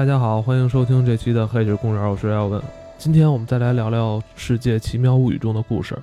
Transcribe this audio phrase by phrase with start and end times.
[0.00, 2.58] 大家好，欢迎收听这期的《黑水公园》，我是耀文。
[2.96, 5.94] 今天我们再来聊聊《世界奇妙物语》中的故事。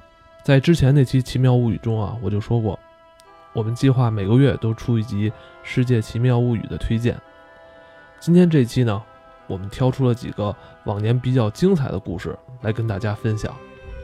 [0.44, 2.78] 在之前那期《奇妙物语》中啊，我就说过，
[3.54, 5.32] 我们计划每个月都出一集
[5.64, 7.18] 《世界奇妙物语》的推荐。
[8.20, 9.02] 今天这期呢，
[9.48, 13.52] 我们挑出了几个往年比较精彩的故事来跟大家分享。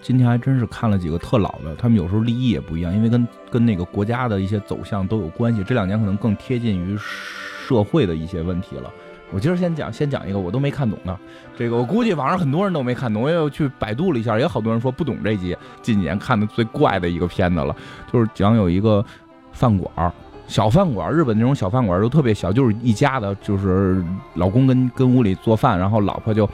[0.01, 5.63] 今天还真是看了几个特老的，他们有时候立意也不一样，因为跟跟那个国家的一些走向都有关系。
[5.63, 8.91] 这两年可能更贴近于社会的一些问题了。
[9.33, 11.17] 我今儿先讲，先讲一个我都没看懂的，
[11.57, 15.57] 这个我估计网上很多人都没看懂，我也去百度了一下，也好多人说不懂这集。
[15.81, 17.75] 近几年看的最怪的一个片子了，
[18.11, 19.03] 就是讲有一个
[19.51, 20.11] 饭馆儿，
[20.47, 24.03] 小饭馆儿，日本那种小饭馆儿都特别小，就是一家的，就是
[24.35, 26.49] 老公跟跟屋里做饭，然后老婆就。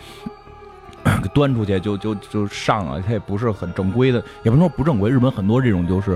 [1.33, 5.09] 端出去就就就上了，它也不是很正规的，也不能说不正规。
[5.09, 6.11] 日本很多这种就是，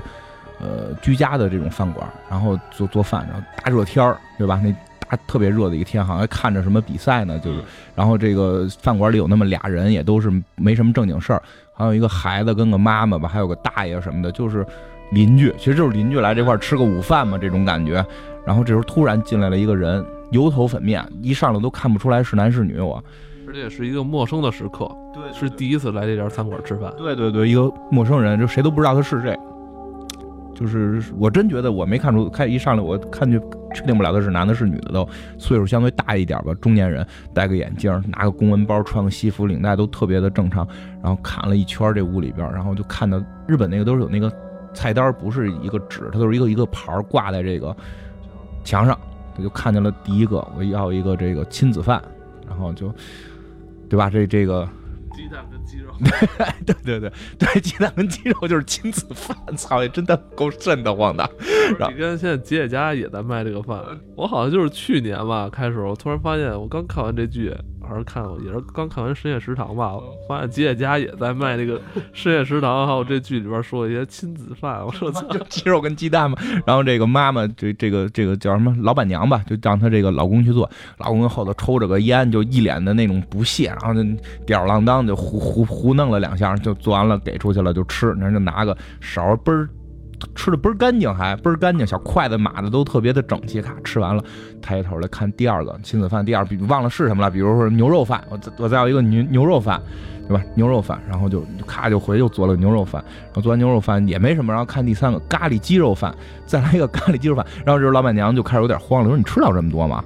[0.60, 4.60] 呃，居家的这种饭馆，然后做做饭，然后大热天儿，对吧？
[4.62, 4.76] 那
[5.16, 7.60] 大特别热的一个天，好像看着什么比赛呢，就是。
[7.96, 11.42] 然后这个饭馆里有那么俩人，也都是没什么正经事儿，
[11.74, 14.66] 还有一个孩子跟个妈妈吧，还有个大爷什么的，就是
[15.12, 18.04] 邻居，其实就是邻居来这块吃个午饭嘛，这种感觉。
[18.46, 23.02] 然后这时候突然进来了一个人，油头粉面，一上来都看不出来是男是女，我。
[23.48, 26.92] 而且是一个陌生的时刻，对，是第一次来这家餐馆吃饭。
[26.98, 29.38] 对对对，一个陌生人，就谁都不知道他是谁。
[30.54, 33.40] 就是我真觉得我没看出，开一上来我看就
[33.74, 40.68] 确定不了他是男的是女的，都岁数相对大一点吧，中年人，戴个眼镜，拿个公文包，穿个西服，领带都特别的正常。
[41.02, 44.32] 然后看了一圈这屋里边，然后就看到日本那个都是有那个
[44.74, 47.76] 菜单，不是一个纸，它都是一个一个牌挂在这个
[48.64, 48.98] 墙上。
[49.36, 52.02] 我就看见了第一个，我要一个这个亲子饭，
[52.48, 52.94] 然后就。
[53.90, 54.10] 对吧？
[54.10, 54.68] 这这个
[55.14, 55.94] 鸡蛋鸡肉，
[56.66, 61.30] 对对对对，鸡蛋跟鸡肉就是亲子饭，操，也真的够瘆得慌的。
[61.70, 63.82] 你看现在吉野家也在卖这个饭，
[64.16, 67.54] 我好像就是去年吧开始，我突然发现，我刚看完这剧。
[67.86, 69.92] 还是看也是刚看完《深夜食堂》吧，
[70.26, 71.78] 发现吉野家也在卖这个
[72.14, 74.84] 《深夜食堂》，还有这剧里边说一些亲子饭。
[74.86, 76.38] 我说操， 鸡肉跟鸡蛋嘛。
[76.66, 80.68] 然后这个妈妈，这这个这个叫什么老板娘吧，就让她这个老公去做。
[80.98, 84.02] 老公后头抽着个烟，就一脸的那种不屑，然后就
[84.46, 88.08] 吊儿郎当就胡胡胡弄了两下，就做完了给出去了，就吃。
[88.14, 89.70] 然后就拿个勺嘣儿。
[90.36, 93.62] 吃的倍儿干净，还倍儿干净，小筷子码的都特别的整齐。
[93.62, 94.24] 咔，吃完了，
[94.62, 99.82] 抬头来看第二个亲子饭，第二比忘了是什么了，比如说牛肉饭，我我再要一个牛牛肉饭，
[100.26, 100.42] 对吧？
[100.56, 106.16] 牛肉饭，然后就咔就回又做了牛肉饭，然后做完牛肉饭也没什么，然后看第三个咖喱鸡肉饭，
[106.46, 110.02] 再来一个咖喱鸡肉饭，然后这时候老板娘就开始有点慌了，说你吃了这么多吗？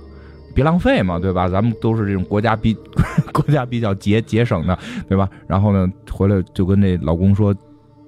[0.57, 1.47] 别浪费嘛，对吧？
[1.47, 2.75] 咱们都是这种国家比
[3.31, 4.75] 国家比较节节省的，
[5.07, 5.29] 对吧？
[5.45, 7.55] 然后呢，回来就跟那老公说。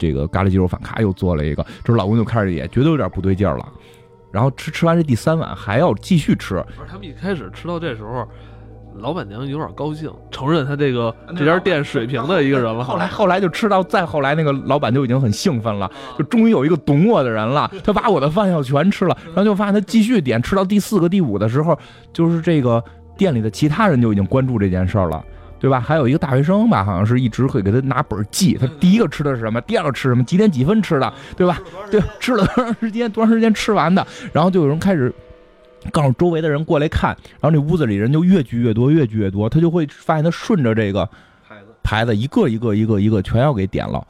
[0.02, 3.68] 这个咖喱鸡肉饭，咔又做了一个，这老公就开始也觉得有点不对劲了，
[4.32, 6.56] 然后吃吃完这第三碗还要继续吃。
[6.78, 8.26] 不是他们一开始吃到这时候，
[9.00, 12.84] 老板娘有点高兴，承认他这个这家店水平的一个人了。
[12.84, 21.78] 后来后来就吃到再后来，那个老板就已经很兴奋了，就终于有一个懂我的人了， 他把我的饭要全吃了，然后就发现他继续点，吃到第四个第五的时候，
[22.14, 22.84] 就是这个
[23.18, 25.24] 店里的其他人就已经关注这件事儿了。
[25.62, 25.78] 对吧？
[25.78, 31.60] 还有一个大学生吧，好像是一直会给他拿本记，他第一个吃的是什么，第二个吃什么，几点几分吃的，对吧？
[31.92, 35.14] 对，吃了多长时间，多长时间吃完的，然后就有人开始
[35.92, 41.06] 告诉周围的人过来看，然后那屋子里人就越聚越多，越聚越多，他就会发现他顺着这个
[41.48, 44.06] 牌子，牌子一个一个一个一个全要给点了，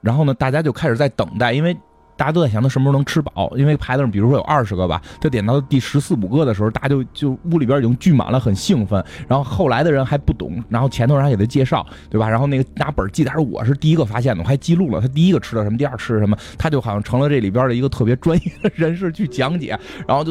[0.00, 1.76] 然后呢，大家就开始在等待，因为。
[2.20, 9.02] 大家都在想他什么时候能吃饱，因为牌子上比如说有二十个吧，他点到第十四五个的时候，大家就就屋里边已经聚满了，很兴奋。
[9.26, 12.28] 然后后来的人还不懂，然后前头人还给他介绍，对吧？
[12.28, 19.68] 然后那个拿本记，他说我是第一个发现的，我还记录了他第一个吃的什么，第二吃什么，他就好像成了这里边的一个特别专业的人士去讲解，
[20.06, 20.30] 然后就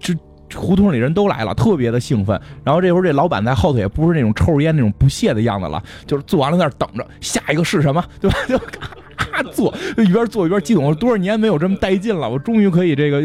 [0.00, 0.14] 这
[0.54, 2.40] 胡同里人都来了，特别的兴奋。
[2.64, 8.38] 然后这会儿这老板在后头也不是那种抽着烟那种不屑的样子了，就是做完了在那等着下一个是什么，对吧？
[8.48, 8.58] 就。
[9.16, 13.22] 啊做，一边做一边激动，我多少年没有这么带劲了，我终于可以这个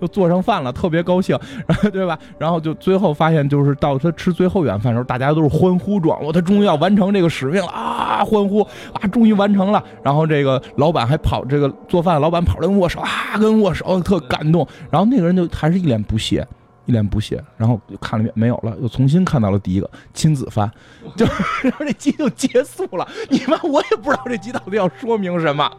[0.00, 2.18] 又做上饭了，特别高兴，然后对吧？
[2.38, 8.24] 然后就最后发现，就是到他吃最后一碗饭的时候，大家都是欢呼状，我他终于要完成这个使命了啊！
[8.24, 8.60] 欢呼
[8.92, 9.06] 啊！
[9.12, 9.82] 终于完成了。
[10.02, 14.66] 然后这个老板还跑，这个做饭老板跑来握手啊，跟握手，特感动。
[14.90, 16.46] 然后那个人就还是一脸不屑。
[16.92, 20.70] 一脸不屑，然后又看了一遍，没有了，又重新看到了第一个亲子番，
[21.16, 21.24] 就
[21.64, 23.08] 然后这集就结束了。
[23.30, 25.70] 你妈我也不知道这集到底要说明什么，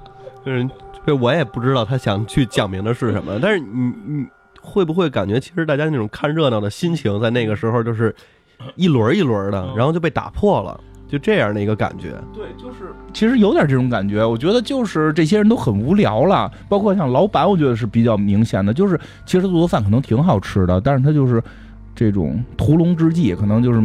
[0.45, 0.67] 嗯，
[1.05, 3.37] 这我也不知道他想去讲明的是什么。
[3.39, 4.27] 但是你你
[4.59, 8.15] 会不会感觉，其实大家那种看热闹的心情，在那个时候就是
[8.75, 10.79] 一轮一轮的，然后就被打破了。
[11.13, 14.25] 就这样的一个感觉，对，就是其实有点这种感觉。
[14.25, 18.73] 我觉得就是这些人都很无聊了，包括像老板，我觉得是比较明显的。
[18.73, 21.39] 就是其实做的饭可能挺好吃的，但是他就是
[21.93, 23.79] 这种屠龙之计，可能就是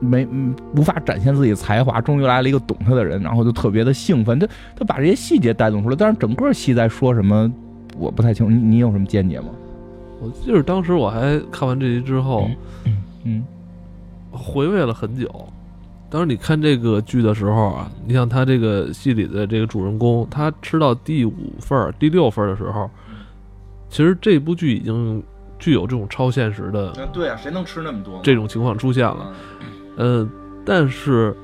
[0.00, 4.38] 没嗯无法展现自己才华，终于来了一个懂他的人，然后就特别的兴奋。
[4.38, 4.46] 他
[4.76, 7.50] 他把这些细节带动出来，但是整个戏在说什么，
[7.96, 8.52] 我不太清楚。
[8.52, 9.46] 你你有什么见解吗？
[10.20, 12.46] 我记得当时我还看完这集之后，
[13.24, 13.42] 嗯
[14.30, 15.48] 回味了很久。
[16.16, 22.88] 当时你看这个剧的时候啊，你像他这个戏里的这个主人公，他吃到第五份儿、第六份儿的时候，
[23.90, 25.22] 其实这部剧已经
[25.58, 29.30] 具有这种超现实的对啊，谁能吃那么多这种情况出现了。
[29.98, 30.26] 嗯，
[30.64, 31.36] 但是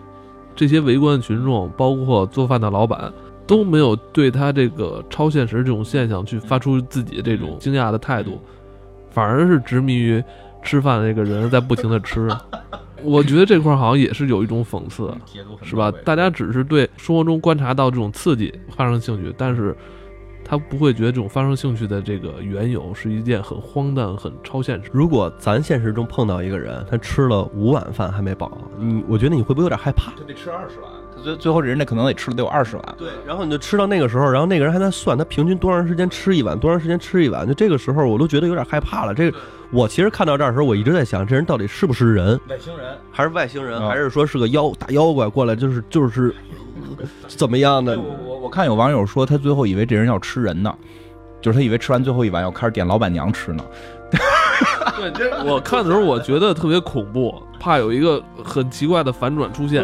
[0.56, 3.12] 这些围观的群众，包括做饭的老板，
[3.46, 8.40] 都没有对他这个超现实这种现象去发出自己这种惊讶的态度，
[9.10, 10.24] 反而是执迷于
[10.62, 12.26] 吃饭的那个人在不停的吃。
[13.02, 15.12] 我觉得这块儿好像也是有一种讽刺，
[15.62, 15.92] 是吧？
[16.04, 19.76] 大家只是对生活中观察到这种刺激发生兴趣，但是
[20.44, 24.90] 他不会觉得这种发生兴趣的这个缘由是一件很荒诞、很超现实。
[24.92, 30.12] 如果咱现实中碰到一个人，他吃了五碗饭还没饱，你我觉得你会不会有点害怕？
[30.18, 32.94] 他得吃二十碗，他最最后这人家可能得吃了得有二十碗。
[32.98, 39.14] 对，然后你就吃到那个时候，然后那个人还在算他平均多长时间吃一碗，多长时间吃一碗，就这个时候我都觉得有点害怕了。
[39.14, 39.38] 这个
[39.72, 42.86] 我其实看到这儿的时候，我一直在想，这人到底是不是人，外星人。
[43.10, 43.88] 还是外星人，啊。
[43.88, 46.34] 还是说是个妖大妖怪过来，就是就是
[47.26, 47.98] 怎么样的？
[47.98, 50.72] 我我我看有网友说，他最后以为这人要吃人呢，
[51.40, 53.64] 就是他以为吃完最后一碗要开始点老板娘吃呢。
[54.98, 59.82] 对，这 我看的时候我觉得特别恐怖，怕有一个很奇怪的反转出现，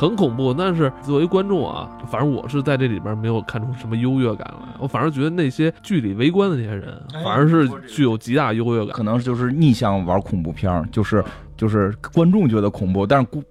[0.00, 0.54] 很恐怖。
[0.54, 8.94] 但是作为观众啊，反正我是在这里边没有看出什么优越感来，我反而觉得那些剧里围观的那些人，哎反而是具有极大优越感。
[8.94, 11.22] 可能就是逆向玩恐怖片，就是
[11.54, 13.42] 就是观众觉得恐怖，但是故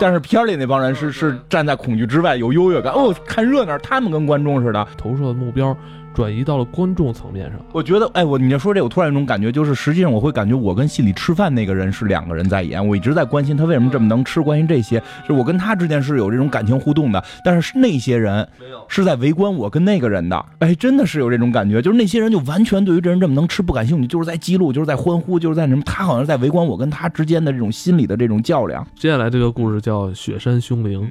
[0.00, 2.92] 但是片里那帮人是是站在恐惧之外，有优越感。
[2.92, 4.86] 哦，看热闹，他们跟观众似的。
[4.96, 5.76] 投射的目标
[6.16, 7.60] 转移到了观众层面上。
[7.72, 12.84] 我觉得，哎，我你要说这，我突然有种感觉，就是实际上我会感觉我跟戏里吃饭那个人是两个人在演。
[12.84, 17.22] 我一直在关心他为什么这么能吃，关心这些，是我跟他之间是有这种感情互动的。
[17.44, 28.86] 但是那些人没有，是在围观我跟那个人的，哎，真的是有这种感觉，就是那些人就完全对于这人这么能吃不感兴趣，就是在记录，就是在欢呼，就是在什么，他好像是在围观我跟他之间的这种心理的这种较量。
[28.94, 31.02] 接下来这个故事叫《雪山凶灵》，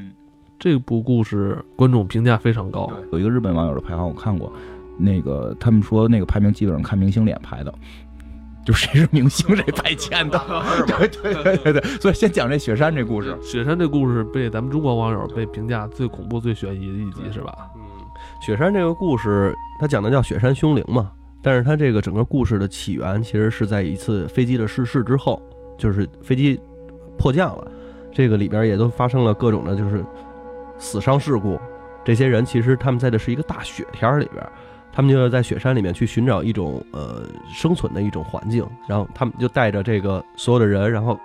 [0.58, 2.92] 这部故事观众评价非常高。
[3.12, 4.52] 有一个日本网友的排行我看过，
[4.98, 7.74] 那个他们说那个排名基本上看明星脸排的。
[8.66, 10.42] 就谁是明星谁排前的，
[10.98, 13.38] 对对对对对，所以先讲这雪山这故事。
[13.40, 17.54] 雪山这故事被咱们中国网友被评价最恐怖、最悬疑的一集是吧？
[17.76, 17.82] 嗯，
[18.42, 21.12] 雪山这个故事，它讲的叫雪山凶灵嘛，
[21.44, 25.40] 但是它这个整个故事的起源其实是在一次飞机的失事之后，
[25.78, 26.60] 就是飞机
[27.20, 27.72] 迫降了，
[28.12, 30.04] 这个里边也都发生了各种的，就是
[30.80, 31.62] 死伤事故。
[32.04, 34.44] 这些人其实他们在的是一个大雪天里边，
[34.96, 41.20] 他们就要在雪山里面去寻找一种呃生存的一种环境，然后他们就带着这个所有的人，然后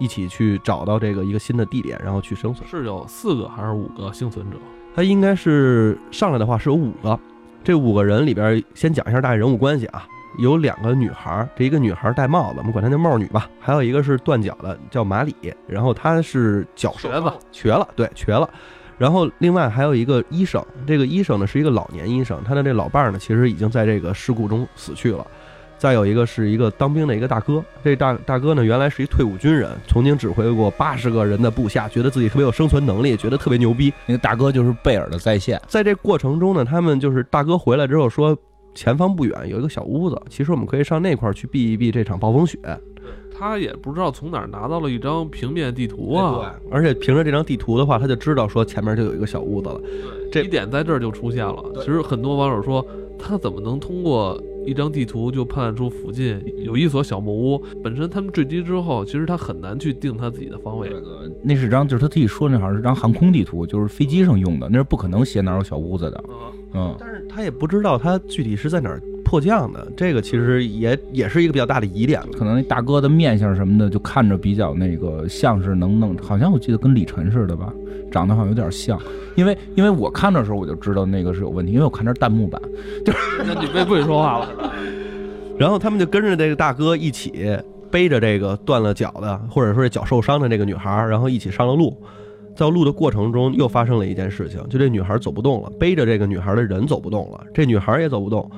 [0.00, 2.68] 一起去找到这个一个新的地点，然后去生存。
[2.68, 4.56] 是有四个还是五个幸存者？
[4.96, 7.16] 他应该是上来的话是有五个，
[7.62, 10.04] 这五个人里边先讲一下大概人物关系啊，
[10.38, 15.34] 有两个女孩儿，这一个女孩儿戴帽子，我们管她叫帽女吧，还有一个是断脚的叫马里，
[15.68, 18.50] 然后她是脚瘸子，瘸了，对，瘸了。
[18.98, 25.26] 然后另外还有一个医生，这个医生呢是一个老年医生，他的这老伴儿呢其实已经在这个事故中死去了。
[25.76, 33.92] 再有一个是一个当兵的一个大哥，这大大哥呢原来是一退伍军人，曾经指挥过八十个人的部下，觉得自己特别有生存能力，觉得特别牛逼。
[34.06, 38.34] 那个大哥就是贝尔的再现，在这过程中呢，他们就是大哥回来之后说，
[38.74, 42.58] 前方不远有一个小屋子，其实我们可以上那块儿去避一避这场暴风雪。
[43.36, 49.80] 他也不知道从哪儿拿到了一张平面地图啊，而且凭着这张地图的话，他就知道说前面就有一个小屋子了。
[50.30, 51.62] 这一点在这儿就出现了。
[51.80, 52.86] 其实很多网友说，
[53.18, 57.62] 他怎么能通过一张地图就判断出附近有一所小木屋？
[57.82, 60.90] 本身他们坠机之后，其实他很难去定他自己的方位。
[61.42, 66.24] 那是张就是他自己说那好像是张航空地图，就是飞机上用的，那是不可能写哪有小屋子的。
[66.72, 69.00] 嗯，但是他也不知道他具体是在哪儿
[69.34, 72.28] 迫降的，这个其实也也是一个比较大的疑点了。
[72.38, 77.72] 可能那大哥的面相什么的，就看着比较那个像是能弄，好像我记得跟李晨似的吧，
[78.12, 78.96] 长得好像有点像。
[79.34, 82.62] 因为因为我看的时候我就知道那个是有问题，因为我看这弹幕版，
[83.44, 84.48] 那你别不许说话了。
[85.58, 87.58] 然后他们就跟着这个大哥一起
[87.90, 91.92] 背着这个断了脚的，或者说是脚受伤的这个女孩，然后一起上了路。
[92.54, 98.48] 在路的过程中，又发生了一件事情，就这女孩走不动了，背着这个女孩的人走不动了，这女孩也走不动，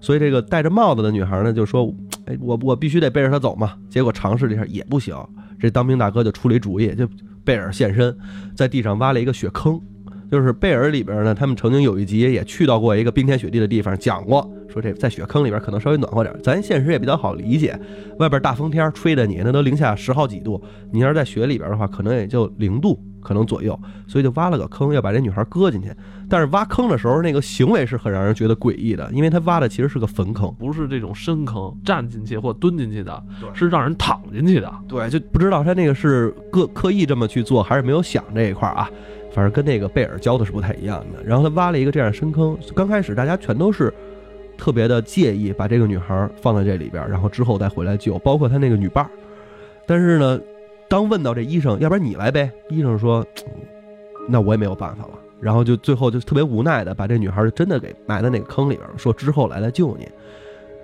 [0.00, 1.92] 所以这个戴着帽子的女孩呢就说
[2.26, 5.16] ：“哎，我我必须得背着她走嘛。”结果尝试了一下也不行，
[5.58, 7.08] 这当兵大哥就出了一主意，就
[7.44, 8.16] 贝尔现身，
[8.54, 9.80] 在地上挖了一个雪坑，
[10.30, 16.40] 就是贝尔里边呢，他们曾经有一集也去到过一个冰天雪地的地方，讲过说这在雪坑里边可能稍微暖和点儿。
[16.42, 17.78] 咱现实也比较好理解，
[18.18, 25.90] 外边大风天吹的你那都零下十好几度，你要是在雪里边的话，可能也就零度可能左右，所以就挖了个坑，要把这女孩搁进去。
[26.28, 30.52] 但是挖坑的时候，那个行为是很让人觉得诡异的，因为他挖的其实是个坟坑。
[30.58, 33.22] 不是这种深坑站进去或蹲进去的，
[33.54, 34.72] 是让人躺进去的。
[34.88, 38.90] 对，就不知道他那个是刻刻意这么去做，还是没有想这一块儿啊。
[39.36, 41.22] 反正跟那个贝尔教的是不太一样的。
[41.22, 43.92] 然后他挖了一个这样的深坑，刚开始大家全都是
[44.56, 49.10] 特别的介意把这个女孩放在这里边，然后之后再回来救，包括他那个女伴儿。
[49.84, 50.40] 但是呢，
[50.88, 52.50] 当问到这医生，要不然你来呗？
[52.70, 53.22] 医生说，
[54.26, 55.10] 那我也没有办法了。
[55.38, 60.08] 然后就最后就特别无奈的把这女孩就真的给埋在那个坑里边，说之后来来救你。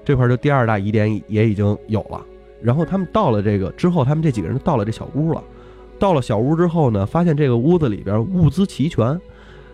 [0.04, 2.21] 这块儿就第二大疑点也已经有了。
[2.61, 5.42] 然后他们到了这个之后，他们这几个人到了这小屋了。
[6.02, 9.16] 到了小屋之后呢，发现这个屋子里边物资齐全。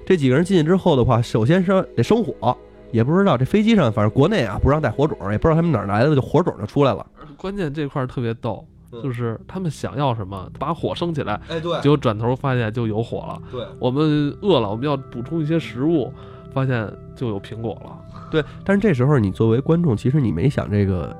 [0.05, 2.55] 这几个人进去之后的话，首先是得生火，
[2.93, 7.07] 也不知道这飞机上，反正国内啊不让带火种，也不知道他们哪儿来的，就火种就出来了。
[7.39, 13.41] 关键这块儿特别逗，嗯就是他们想要什么，把火升起来，哎，对结果转头发现就有火了。
[13.51, 16.13] 对我们饿了，我们要补充一些食物，
[16.53, 17.99] 发现就有苹果了。
[18.31, 21.17] 对，但是这时候你作为观众，其实你没想这个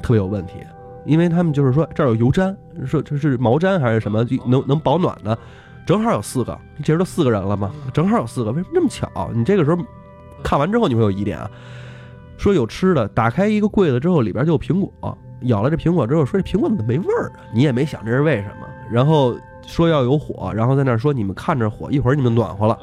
[0.00, 0.54] 特别有问题，
[1.04, 2.54] 因为他们就是说这儿有油毡，
[2.86, 5.36] 说这是毛毡还是什么能能保暖的，
[5.86, 9.30] 正好有四个，这时候都四个人了嘛，正好有四个，为什么这么巧？
[9.34, 9.82] 你这个时候
[10.42, 11.50] 看完之后你会有疑点啊，
[12.36, 17.40] 说有吃的，打开一个柜子之后里边就有苹果，咬了这苹果之后说这苹果怎么没味儿啊？
[17.54, 22.78] 你也没想这是为什么，然后说要有火，然后在那儿说你们看着火，一会儿你们暖和了，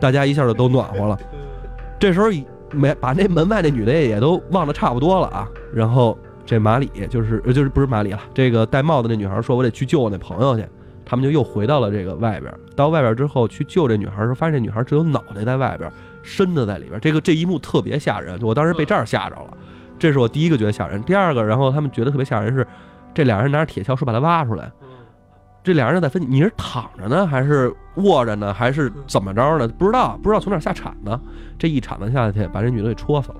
[0.00, 1.18] 大家一下就都暖和了。
[1.98, 2.26] 这时候
[2.72, 5.48] 没把那门外那女的也都忘得差不多了啊。
[5.72, 10.64] 然后这马里就是呃就是不是马里了，这个戴帽子那女孩说：“我得去救我那朋友去。”
[11.04, 12.52] 他们就又回到了这个外边。
[12.74, 15.90] 到外边之后去救这女孩的时候，发现这女孩只有脑袋在外边，
[16.22, 17.00] 身子在里边。
[17.00, 19.56] 这个这一幕特别吓人，我当时被这儿吓着了。
[19.98, 21.02] 这是我第一个觉得吓人。
[21.04, 22.66] 第二个，然后他们觉得特别吓人是，
[23.14, 24.70] 这俩人拿着铁锹说把她挖出来。
[25.62, 29.66] 这俩人在分析，你是躺着呢，还是卧着呢，还是怎么着呢？
[29.66, 31.18] 不知道，不知道从哪儿下铲子。
[31.58, 33.36] 这一铲子下去，把这女的给戳死了。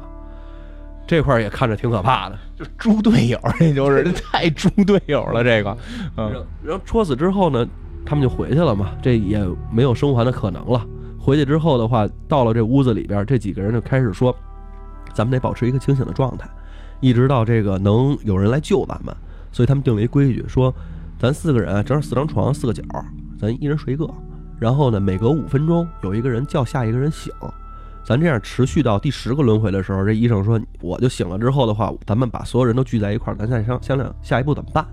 [1.07, 2.39] 这块儿也看着挺可怕的。
[2.57, 5.45] 就猪队友，这就是这太猪队友了。
[5.45, 5.77] 这个，
[6.17, 7.67] 嗯，然后戳死之后呢，
[8.05, 10.85] 他们就回去了嘛，这也没有生还的可能了。
[11.19, 14.35] 回去之后的话，到了这屋子里边，这几个人就开始说，
[15.13, 16.49] 咱们得保持一个清醒的状态，
[17.01, 19.15] 一直到这个能有人来救咱们。
[19.53, 20.75] 所以他们定了一规矩，说
[21.19, 22.83] 咱四个人啊正好四张床四个角，
[23.39, 24.09] 咱一人睡一个。
[24.59, 27.33] 然后呢，每隔五分钟有一个人叫下一个人醒。
[28.07, 34.87] 咱这样持续到第十个轮回的时候，这医生说，我就醒了之后的话，咱们把所有人都聚在一块儿，咱再商商量下一步怎么办。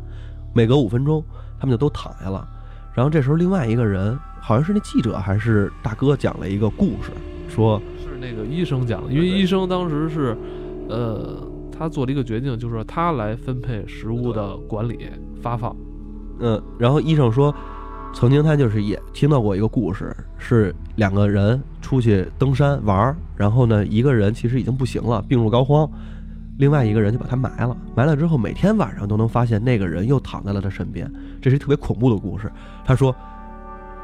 [0.52, 1.24] 每隔五分钟，
[1.60, 2.48] 他们就都躺下了。
[2.92, 7.12] 然后这时候，另外一个人好像是那记者还是大哥讲了一个故事，
[7.48, 10.36] 说是那个医生讲的，因为医生当时是，
[10.90, 15.08] 呃，他做了一个决定，就是说他来分配食物的管理
[15.40, 15.76] 发放。
[16.40, 17.54] 嗯，然后医生说，
[18.14, 25.90] 曾经他就是也听到过一个故事，是两个人出去登山玩儿，然后呢，一个人其实已经不行了，病入膏肓，
[26.60, 32.50] 另外一个人就把他埋了，埋了之后，每天晚上都能发现那个人又躺在了他身边，这是特别恐怖的故事。
[32.86, 33.14] 他说，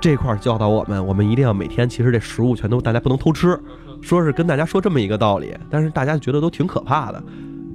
[0.02, 3.58] 这块儿教导我们，我们一定要每天，其实这食物全都大家不能偷吃，
[4.02, 7.24] 说是跟大家说这么一个道理，但是大家觉得都挺可怕的。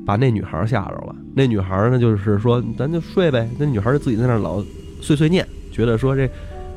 [0.05, 1.17] 把那女孩吓着了。
[1.35, 3.49] 那女孩呢，就是说咱就睡呗。
[3.59, 4.63] 那女孩就自己在那儿老
[5.01, 6.31] 碎碎念，觉得说这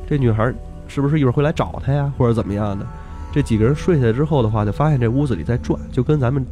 [0.08, 0.54] 这女孩儿
[0.88, 2.84] 是不是一会儿会来找他呀，或者怎么样的。
[3.32, 6.44] 这几个人睡下来之后的话，就发现这屋子里在转，就跟咱们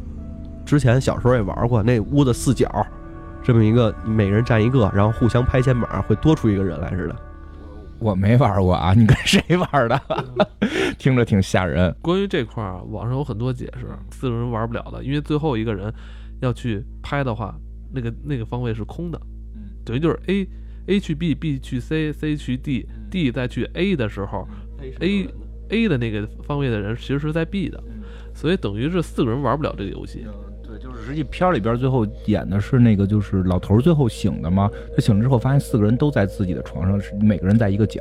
[0.64, 2.86] 之前小时候也玩过那屋子四角，
[3.42, 7.16] 这么一个每个人站一个，然后互相拍肩膀，会多出一个人来似的。
[7.98, 10.00] 我没玩过啊，你跟谁玩的？
[10.98, 11.92] 听着挺吓人。
[12.02, 15.92] 关于这块儿啊，网上有很多解释，四个人玩不了的，因为最后一个人
[16.40, 17.56] 要去拍的话，
[17.92, 19.18] 那个那个方位是空的，
[19.84, 20.46] 等于就是 A
[20.86, 24.46] A 去 B，B 去 C，C 去 D，D 再去 A 的时候
[25.00, 25.28] ，A
[25.68, 27.82] A 的那个方位的人其实是在 B 的，
[28.34, 30.24] 所以等于是四个人玩不了这个游戏。
[30.62, 34.70] 对，就是实际片儿里边最后演的是那个，就是老头儿最后醒的嘛。
[34.94, 38.00] 他醒了之后，发现四个人都在自己的床上，是每个人在一个角。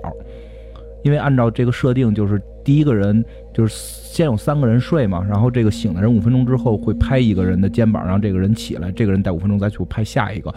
[1.03, 3.23] 因为按照这个设定，就是第一个人
[3.53, 10.51] 就是先有三个人睡嘛，然后这个醒的人五分钟之后会拍一个人的肩膀，让这个人起来，这个人待五分钟再去拍下一个，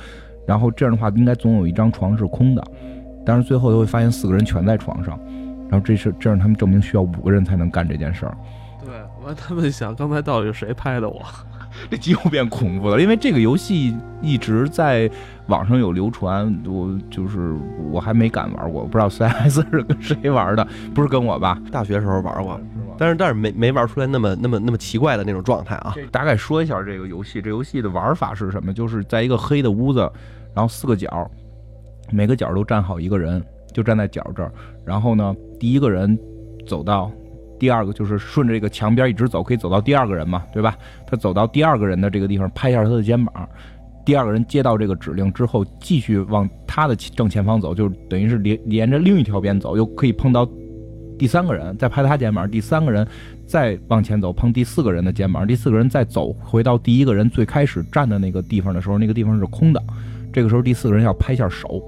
[0.48, 2.64] 然后这样的话应该总有一张床是空的。
[3.26, 5.20] 但是最后又会发现四个人全在床上，
[5.68, 8.34] 然后这是这让他们证明需要五个人才能干这件事儿。
[8.82, 11.20] 对，完他们想刚才到底是谁拍的我？
[11.90, 15.08] 这集又变恐怖了，因为这个游戏一直在
[15.48, 17.54] 网上有流传，我就是
[17.92, 21.60] 我还没敢玩过，我不知道 CS 是跟谁玩的，不是跟我吧？
[21.70, 22.58] 大学时候玩过，
[22.96, 25.94] 但是但是没没玩出来那么那么那么奇怪的那种状态啊。
[26.10, 28.72] 大概说一下这个游戏，这游戏的玩法是什么？
[28.72, 30.10] 就是在一个黑的屋子，
[30.58, 31.30] 然后四个角，
[32.10, 33.40] 每个角都站好一个人，
[33.72, 34.50] 就站在角这儿，
[34.84, 36.18] 然后呢，第一个人
[36.66, 37.08] 走到。
[37.60, 40.76] 第二个就是顺着这个墙边一直走，可以走到第二个人嘛，对吧？
[41.06, 43.48] 他走到第二个人的这个地方，拍一下他的肩膀。
[44.04, 50.48] 第二个人接到这个指令之后，继续往他的正前方走，就是等于是连连着另一条边走，又可以碰到
[51.16, 52.50] 第三个人，再拍他肩膀。
[52.50, 53.06] 第三个人
[53.46, 55.46] 再往前走，碰第四个人的肩膀。
[55.46, 59.82] 第四个人再走回到第一个人最开始站的那个地方的时候，那个地方是空的。
[60.38, 61.82] 这个时候第四个人要拍一下手。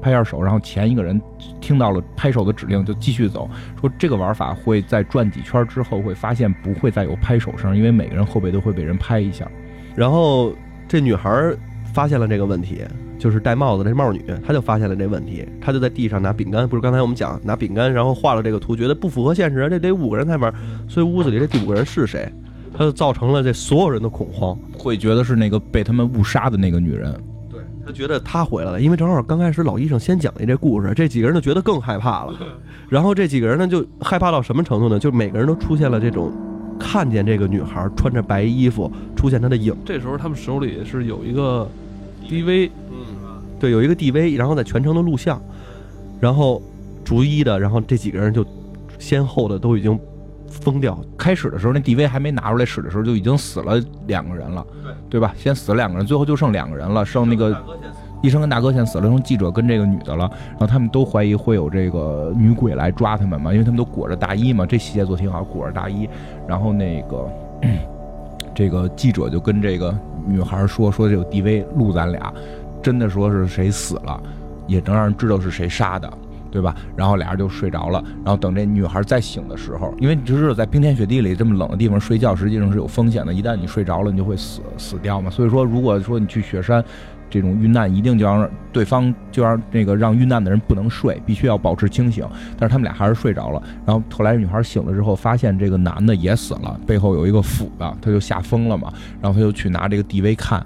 [0.00, 1.20] 拍下手，然后前一个人
[1.60, 3.50] 听到了拍手的指令，就继续走。
[3.80, 9.50] 说这个玩法会在转几圈之后，会发现不会再有拍手声，因为每个人后背都会被人拍一下。
[9.96, 10.54] 然后
[10.86, 11.52] 这女孩
[11.92, 12.84] 发现了这个问题，
[13.18, 20.54] 就是戴帽子这帽女，她就发现了这问题，她就在地上拿饼干，不是刚才我们讲拿饼干，然后画了这个图，觉得不符合现实，这得五个人才玩，
[20.86, 22.30] 所以屋子里这第五个人是谁？
[22.72, 27.12] 她就造成了这所有人的恐慌，会觉得是那个被他们误杀的那个女人。
[27.86, 32.34] 他觉得他回来了，因为正好刚开始老医生先讲的这故事，这几个人就觉得更害怕了。
[32.90, 34.98] 然后这几个人呢，就害怕到什么程度呢？
[34.98, 36.32] 就每个人都出现了这种
[36.80, 39.72] 看见这个女孩穿着白衣服出现她的影。
[39.84, 41.68] 这时候他们手里是有一个
[42.28, 42.96] DV，嗯，
[43.60, 45.40] 对，有一个 DV，然后在全程的录像，
[46.18, 46.60] 然后
[47.04, 48.44] 逐一的，然后这几个人就
[48.98, 49.96] 先后的都已经。
[50.48, 50.98] 疯掉！
[51.16, 55.34] 开始的时候，那 DV 还没拿出来使的时候，就已经死了两个人了，对对吧？
[55.36, 57.56] 先死了两个人，最后就剩两个人了，剩那个
[58.22, 60.30] 医生跟大哥先死了，剩记者跟这个女的了。
[60.50, 66.08] 然后他们都怀疑会有这个女鬼来抓他们嘛，因为他们都裹着大衣嘛，这细节做挺好，裹着大衣。
[66.46, 67.28] 然后那个
[68.54, 69.94] 这个记者就跟这个
[70.26, 72.32] 女孩说：“说这个 DV 录咱俩，
[72.82, 74.20] 真的说是谁死了，
[74.66, 76.10] 也能让人知道是谁杀的。”
[76.56, 76.74] 对吧？
[76.96, 78.02] 然后俩人就睡着了。
[78.24, 83.34] 然后等这女孩再醒的时候，因为你知道在冰天雪地里这么冷的地方睡觉，实际上是有风险的。
[83.34, 85.28] 一旦你睡着了，你就会死死掉嘛。
[85.28, 86.82] 所以说，如果说你去雪山，
[87.28, 92.26] 这种遇难一定就让对方就让那个让遇难的人不能睡，必须要保持清醒。
[92.58, 93.62] 但是他们俩还是睡着了。
[93.84, 98.90] 然后后来女孩醒了之后，发现这个男的也死了，背后有一个斧子，他就吓疯了嘛。
[99.20, 100.64] 然后他就去拿这个 DV 看，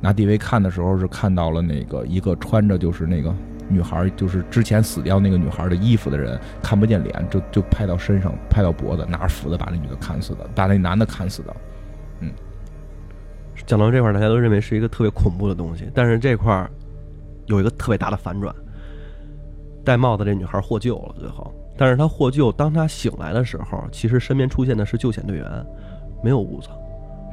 [0.00, 3.34] 拿 DV 看的时候是看到了那个一个穿着就是那个。
[3.68, 11.56] 女孩就是之前死掉那个女孩的衣服的人，看不见脸，就就拍到身上，拍到脖子，拿着斧子把那女的砍死的，把那男的砍死的。
[12.20, 12.30] 嗯，
[13.66, 16.70] 讲到这块儿，大家都认为是一个特别恐怖的东西，但是这块儿
[17.46, 18.54] 有一个特别大的反转，
[19.84, 25.66] 戴帽子这女孩获救了，最后，但是她获救，当她醒来的时候，其实身边出现的是救险队员，
[26.22, 26.68] 没有屋子，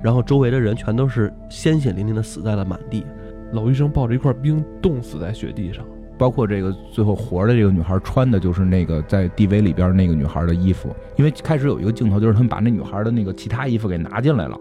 [0.04, 3.06] 然后周围的人全都是鲜血淋淋的死在了满地，
[3.52, 5.86] 老医生抱着一块冰冻死在雪地上。
[6.17, 14.58] 包括这个最后活的这个女孩穿的就是那个在 DV 里边那个女孩的衣服，因为开始有一个镜头就是他们把那女孩的那个其他衣服给拿进来了，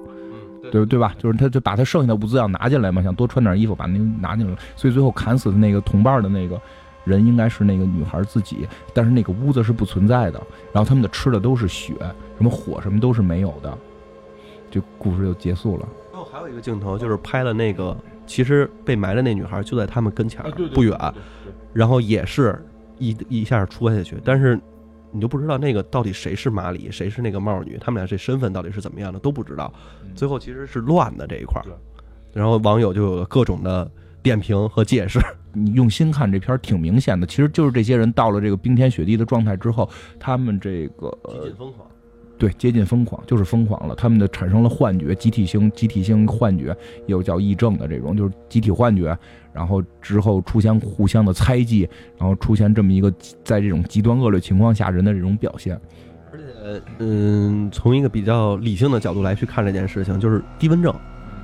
[0.71, 1.15] 对对吧？
[1.19, 6.61] 就是他就把他剩下的物资要拿进来嘛，想多穿点衣服把那拿进来，所以最后砍死的那个同伴的那个
[7.05, 10.41] 人应该是那个女孩自己，但是那个屋子是不存在的，
[10.73, 11.95] 然后他们的吃的都是血，
[12.37, 13.79] 什么火什么都是没有的，
[14.71, 15.87] 这故事就结束了。
[16.12, 17.97] 然后还有一个镜头就是拍了那个。
[18.27, 20.43] 其实被埋的那女孩就在他们跟前
[20.75, 20.97] 不远，
[21.73, 22.61] 然后也是
[22.99, 24.59] 一一下戳下去，但是
[25.11, 29.73] 你就不知道那个到底谁是马里，谁是那个帽女，他们俩这身份到底是怎么样的都不知道。
[30.15, 31.67] 最后其实是乱的这一块儿，
[32.33, 33.91] 然后网友就有了各种的
[34.23, 35.21] 点评和解释。
[35.55, 39.87] 你用心看这片儿挺明显的，其实就是这些人到了这个冰天雪地的状态之后，
[40.19, 41.11] 他们这个
[41.59, 41.87] 疯狂。
[42.42, 43.94] 对，接近疯狂，就是疯狂了。
[43.94, 46.76] 他们的产生了幻觉，集体性、集体性幻觉，
[47.07, 49.16] 有叫癔症的这种，就是集体幻觉。
[49.52, 55.81] 然后之后出现互相的猜忌，然后出现这么一个在这种极端恶劣情况下人的这种表现。
[56.33, 60.92] 而且，嗯，从一个比较理性的角度来去看这件事情，就是低温症。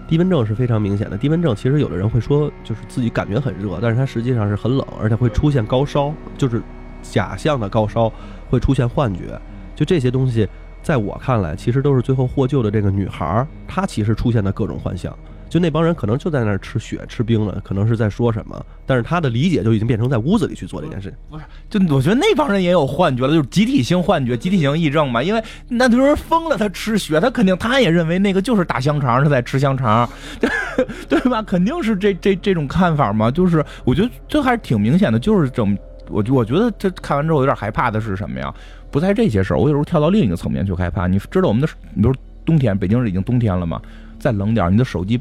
[0.08, 1.16] 低温症是非常明显的。
[1.16, 6.60] 低温症其实有的人会说，就是自己感觉很热，但是它实际上是很冷，而且会出现高烧，就是
[7.02, 8.12] 假象的高烧，
[8.50, 9.40] 会出现幻觉。
[9.76, 10.48] 就这些东西。
[10.82, 15.16] 在我看来，其实都是最后获救的这个女孩，她其实出现的各种幻象。
[15.50, 21.16] 就那帮人可能就在那儿吃雪吃冰了，可能是在说什么，但是她的理解就已经变成在屋子里去做这件事情。
[21.30, 25.22] 不是，就我觉得那帮人也有幻觉了，就是集体性幻觉、集体性癔症嘛。
[25.22, 30.06] 因为那就是疯了，他吃雪，他肯定他也认为那个就是大香肠是在吃香肠，
[31.08, 31.40] 对吧？
[31.42, 33.30] 肯定是这这这种看法嘛。
[33.30, 35.74] 就是我觉得这还是挺明显的，就是整。
[36.10, 38.54] 我我觉得这看完之后有点害怕的是什么呀？
[38.90, 41.06] 不在这些事儿，我有时候跳到另一个层面去害怕。
[41.06, 43.80] 你知道我们的，你比如冬天，北京是已经冬天了嘛？
[44.18, 45.20] 再冷点，你的手机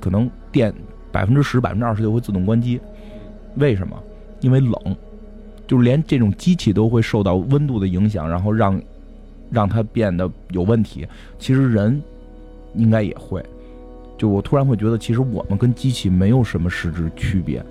[0.00, 0.72] 可能电
[1.10, 2.80] 百分之十、百分之二十就会自动关机。
[3.56, 4.00] 为什么？
[4.40, 4.96] 因为冷，
[5.66, 8.80] 就是连这种机器都会受到温度的影响，然后让
[9.50, 11.04] 让它变得有问题。
[11.40, 12.00] 其实人
[12.74, 13.44] 应该也会。
[14.16, 17.64] 就我突然会觉得，其实我们跟机器没有什么实质区别。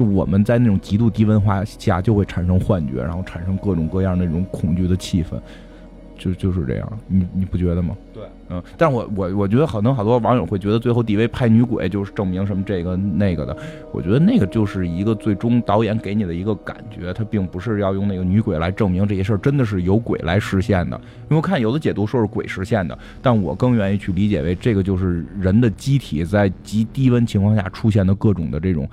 [0.00, 5.38] 就我们在那种极度低温化下，就会产生幻觉，然后产生各种各样那种恐惧的气氛。
[6.18, 7.96] 就就是这样，你你不觉得吗？
[8.12, 13.56] 对，嗯，但是我我我觉得可能好多网友会觉得最后 DV 拍女鬼就是证明什么这个那个的，
[13.90, 20.94] 我觉得那个就是一个最终导演给你的一个感觉，他并不是要用那个女鬼来证明这些事儿真的是由鬼来实现的。
[21.24, 28.86] 因为我看有的解读说是鬼实现的，但我更愿意去理解为这个就是人的机体在极低温情况下出现的各种的这种。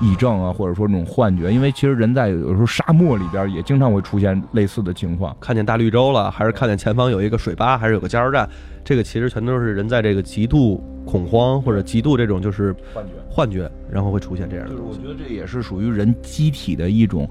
[0.00, 8.48] 癔症啊，或者说那种幻觉，因为其实人在有时候沙漠里边也经常会出现类似的情况，看见大绿洲了，还是看见前方有一个水坝，还是有个加油站，
[8.82, 14.70] 这个其实全都是人在这个极度恐慌或者极度这种就是幻觉，幻觉，然后会出现这样的。
[14.70, 17.28] 就是我觉得这也是属于人机体的一种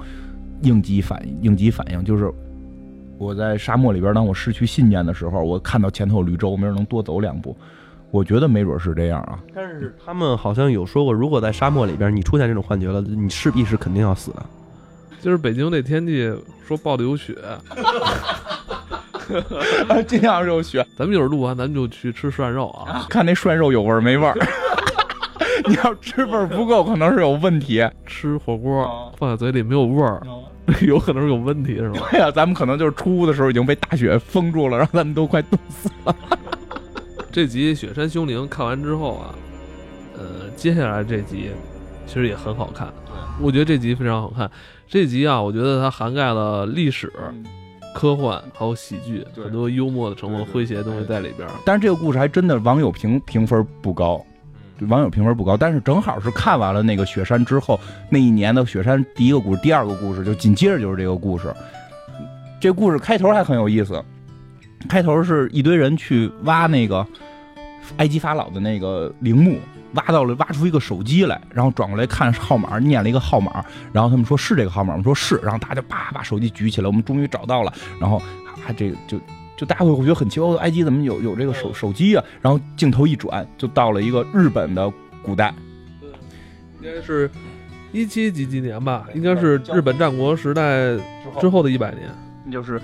[0.61, 2.31] 应激反应，应激反应就是
[3.17, 7.57] 我在沙漠里边，当我失去信念的时候，我看到前头有绿洲，没准能多走两步。
[8.11, 14.43] 我觉得没准是这样啊，但是他们好像有说过，如果在沙漠里边你出现这种幻觉了，你势必是肯定要死的。
[15.21, 16.33] 就是北京这天气
[16.65, 17.35] 说报的有雪，
[20.07, 20.85] 今天是有雪。
[20.97, 24.33] 咱们一会儿录完，咱们就去吃涮肉啊，看那涮肉有味儿没味儿。
[25.67, 27.85] 你要吃味儿不够，可能是有问题。
[28.05, 30.21] 吃火锅放在嘴里没有味儿，
[30.87, 32.07] 有可能是有问题，是吧？
[32.11, 36.15] 对呀，咱们可能就是出屋的时候已经被大雪封住了，然后咱们都快冻死了。
[37.31, 39.35] 这集《雪山凶灵》看完之后啊，
[40.17, 41.51] 呃，接下来这集
[42.07, 42.91] 其实也很好看。
[43.39, 44.49] 我觉得这集非常好看。
[44.87, 47.11] 这集啊，我觉得它涵盖了历史、
[47.93, 51.47] 科幻还有喜剧，很多幽默的成分、诙谐的东西在里边。
[51.63, 54.25] 但是这个故事还真的网友评评分不高，
[54.87, 55.55] 网友评分不高。
[55.55, 61.53] 但是正好是看完了那个雪山之后，那一年的雪山第一个故事、第二个故事，就紧接着就是这个故事。
[62.59, 64.03] 这故事开头还很有意思。
[64.87, 67.05] 开头是一堆人去挖那个
[67.97, 69.57] 埃及法老的那个陵墓，
[69.93, 75.03] 挖到了，挖出一个手机来，然后转过来看号码，念了一个号码，然后他们说是这个号码我们？
[75.03, 78.17] 说是，然后大家就叭把手机举起来，我们终于找到了，然后
[78.65, 79.19] 啊，这个就
[79.57, 82.23] 就大家会会觉得很奇怪，埃及怎么有有这个手手机啊？
[82.41, 84.91] 然后镜头一转，就到了一个日本的
[85.23, 85.53] 古代，
[86.81, 87.29] 应该是
[87.91, 90.95] 一七几几年吧，应该是日本战国时代
[91.41, 92.09] 之后的一百年，
[92.51, 92.79] 就是。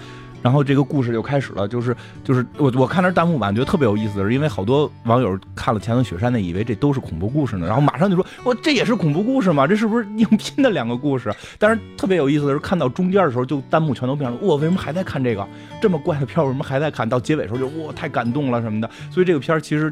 [0.45, 9.65] 然后这个故事就开始了，就是就是我我看那弹幕版觉得特别有意思的是，因为好多网友看了《前头雪山》的，以为这都是恐怖故事呢，然后马上就说：“我这也是恐怖故事吗？
[9.65, 15.47] 这是不是硬 拼的两个故事？”但是特别有意思的是，看到中间的时候，就弹幕全都变了：“我为什么还在看这个
[15.81, 16.39] 这么怪的片？
[16.45, 19.91] 为什么还在看到结尾的时候就哇太感动了什么的？”所以这个片儿其实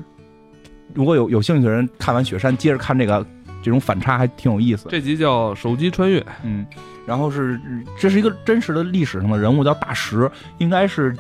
[0.94, 3.26] 如果有有兴趣的人看完《雪山》，接着看这个，
[3.64, 4.88] 这种反差还挺有意思。
[4.92, 6.64] 这集叫《手机穿越》，嗯。
[7.06, 7.60] 然后是，
[8.00, 11.16] 这是一个真实的历史上的人物，叫大石，应该是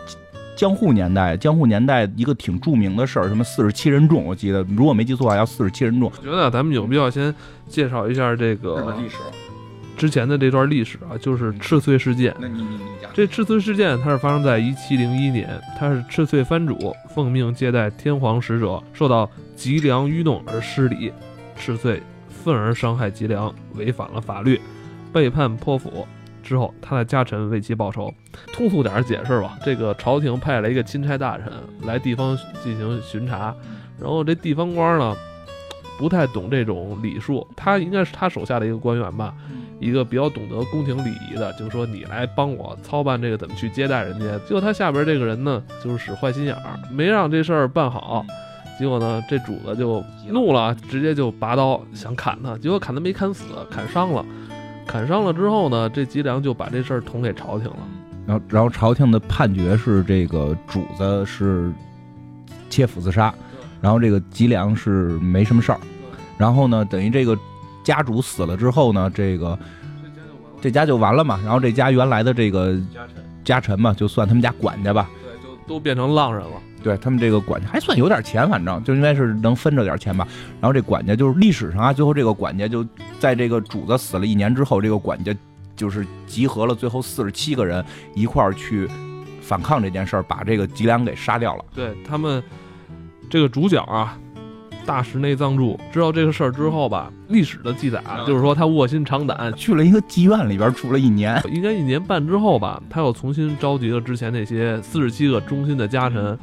[0.55, 6.11] 江户年代，江户年代一个挺著名的事儿，什么四十七人众，我记得，如果没记错的话，要四十七人众。
[6.17, 7.33] 我觉得咱们有必要先
[7.67, 9.17] 介绍一下这个历史
[9.95, 12.35] 之前的这段历史啊，就是赤穗事件。
[12.39, 21.11] 那你你你讲，这赤穗事件它是发生在一七零一年，它是赤穗藩主奉命接待天皇使者，受到吉良愚弄而失礼，
[21.55, 24.59] 赤穗愤而伤害吉良，违反了法律。
[25.13, 26.05] 背叛破釜
[26.41, 28.13] 之后，他的家臣为其报仇。
[28.51, 31.47] 通俗点解释吧，这个朝廷派了一个钦差大臣
[31.83, 33.55] 来地方进行巡查，
[33.99, 35.15] 然后这地方官呢
[35.97, 39.33] 不太懂这种礼数，他应该是他手下的一个官员吧，
[39.79, 44.37] 一个比较懂得宫廷礼仪的，就是说你来帮我操办这个怎么去接待人家。
[44.39, 48.25] 结果他下边这个人呢，就是使坏心眼儿，没让这事儿办好。
[48.79, 54.25] 结果呢，这主子就怒了，直接就拔刀想砍他，结果砍他没砍死，砍伤了。
[54.85, 57.77] 砍伤了之后呢，这吉良就把这事儿捅给朝廷了。
[58.25, 61.71] 然后，然后朝廷的判决是这个主子是
[62.69, 63.33] 切腹自杀，
[63.81, 65.79] 然后这个吉良是没什么事儿。
[66.37, 67.37] 然后呢，等于这个
[67.83, 69.57] 家主死了之后呢，这个
[70.61, 71.39] 这家就完了嘛。
[71.43, 75.09] 然后这家原来的这个家臣家臣嘛，就算他们家管家吧。
[75.21, 76.61] 对，就都变成浪人了。
[76.83, 80.27] 对他们这个管家还算有点钱，反正就应该是能分着点钱吧。
[80.59, 82.85] 然后这管家就是历史上啊，最后这个管家就
[83.19, 85.33] 在这个主子死了一年之后，这个管家
[85.75, 88.87] 就是集合了最后四十七个人一块儿去
[89.41, 91.65] 反抗这件事儿，把这个吉良给杀掉了。
[91.73, 92.43] 对他们
[93.29, 94.17] 这个主角啊，
[94.85, 106.37] 大石内藏助知道这个事儿之后吧，历史的记载啊，就是说他卧薪尝胆，去了一个妓院里边住了一年，应该一年半之后吧，他又重新召集了之前那些四十七个忠心的家臣。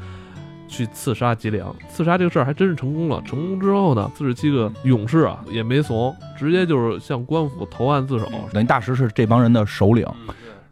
[0.71, 3.21] 去刺杀吉良，刺杀这个事儿还真是成功了。
[3.27, 8.27] 成功之后呢，四十七个勇士啊也没怂，直接就是向官府投案自首。
[8.53, 10.07] 等于大石是这帮人的首领，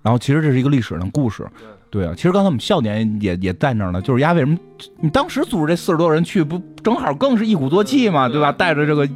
[0.01, 1.47] 然后其实这是一个历史的故事。
[1.91, 4.57] 对啊，其实刚才我们笑点也也在那儿呢，就是丫为什么
[5.01, 8.53] 你当时组织这四十多人去，不正好更是一鼓作气嘛，对吧？
[8.53, 9.09] 带着这个。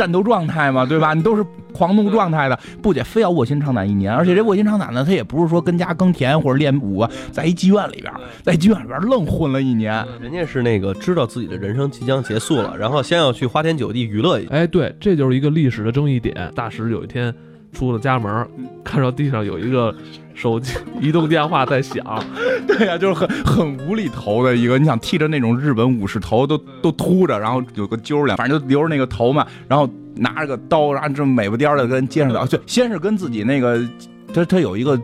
[0.00, 1.12] 战斗状态嘛，对吧？
[1.14, 4.10] 你都是狂怒状态的，不仅非要卧薪尝胆一年。
[4.10, 8.10] 而且这卧薪尝胆呢，他也不是说跟家耕田或者练武啊，在一妓院里边，
[8.42, 10.02] 在妓院里边愣混了一年。
[10.18, 14.50] 人家是那个知道自己的人生即将结束了，然后先要去花天酒地娱乐一下。
[14.52, 16.50] 哎，对，这就是一个历史的争议点。
[16.54, 17.34] 大石有一天
[17.72, 18.46] 出了家门，
[18.84, 19.94] 看到地上有一个。
[20.32, 22.02] 手机移动电话在响，
[22.66, 24.78] 对呀，就是很很无厘头的一个。
[24.78, 29.46] 你想剃着那种日本武士头，都都秃着，然后有个揪儿，反正就留着那个头嘛。
[29.68, 32.46] 然后拿着个刀，然后这么美不颠的跟街上走。
[32.46, 33.86] 就先是跟自己那个，
[34.32, 34.98] 他他有一个，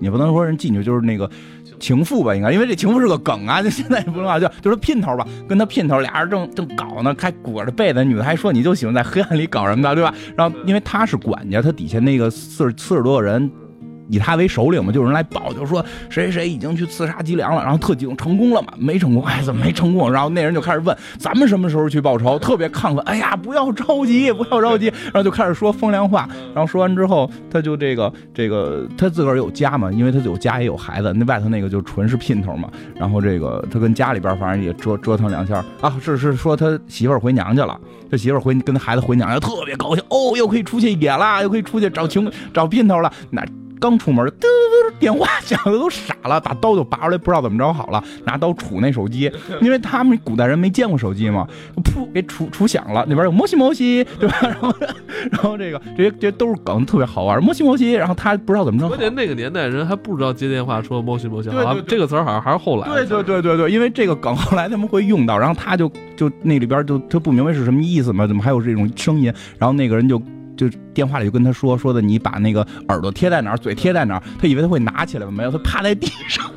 [0.00, 1.30] 也不能说人妓女，就是那个
[1.80, 10.14] 情妇吧，应该，因为这情妇是个梗啊， 就现在也不能话叫，就是姘头吧，跟他姘头俩人正正搞呢，还裹着被子，女的还说你就喜欢在黑暗里搞什么的，对吧？
[10.36, 13.50] 然后因为他是管家，他底下那个四十四十多个人。
[14.10, 18.72] 以他为首领嘛，就有人来报，就说谁谁谁已经去刺杀吉良了，然后特激动，成功了嘛？
[18.76, 20.10] 没成功，哎，怎么没成功？
[20.10, 22.98] 然后那人就开始问咱们什么时候去报仇，特别亢奋。
[23.04, 24.86] 哎呀，不要着急，不要着急。
[25.04, 26.28] 然后就开始说风凉话。
[26.54, 32.68] 然后说完之后，他就这个这个，他自个儿有家嘛，因为他有家也有孩子，那外头那个就纯是姘头嘛。
[32.96, 37.78] 然后这个他跟家里边反正也折折腾两下啊，是是说他媳妇儿回娘家了，
[38.10, 43.12] 他媳妇儿回跟他孩子回娘家，特别高兴哦，又可以出去野啦，又可以出去找情找姘头了。
[43.30, 43.44] 那。
[43.80, 51.48] 刚出门，嘟嘟嘟，电话响的都傻了，把刀就拔出来，不知道怎么着好了，拿刀杵那手机，因为他们古代人没见过手机嘛，
[51.82, 54.36] 噗给杵杵响了，那边有摩西摩西，对吧？
[54.42, 54.74] 然后
[55.32, 57.92] 然后这个这些这些都是梗，特别好玩，摩西摩西。
[57.92, 62.86] 然后他不知道怎么着，关键那个年代人还不知道接电话说摩西摩西，好像这个词儿好像还是后来。
[62.88, 69.32] 对对对对对，因为这个梗后来他们会用到，然后他就就那里边就他不明白是什么意思嘛，怎么还有这种声音？
[69.58, 70.20] 然后那个人就。
[70.68, 75.32] 就电话里就跟他说说的，你把那个耳朵贴在哪儿，嘴贴在哪儿，他以为他会拿起来吗？
[75.32, 76.52] 没有，他趴在地上。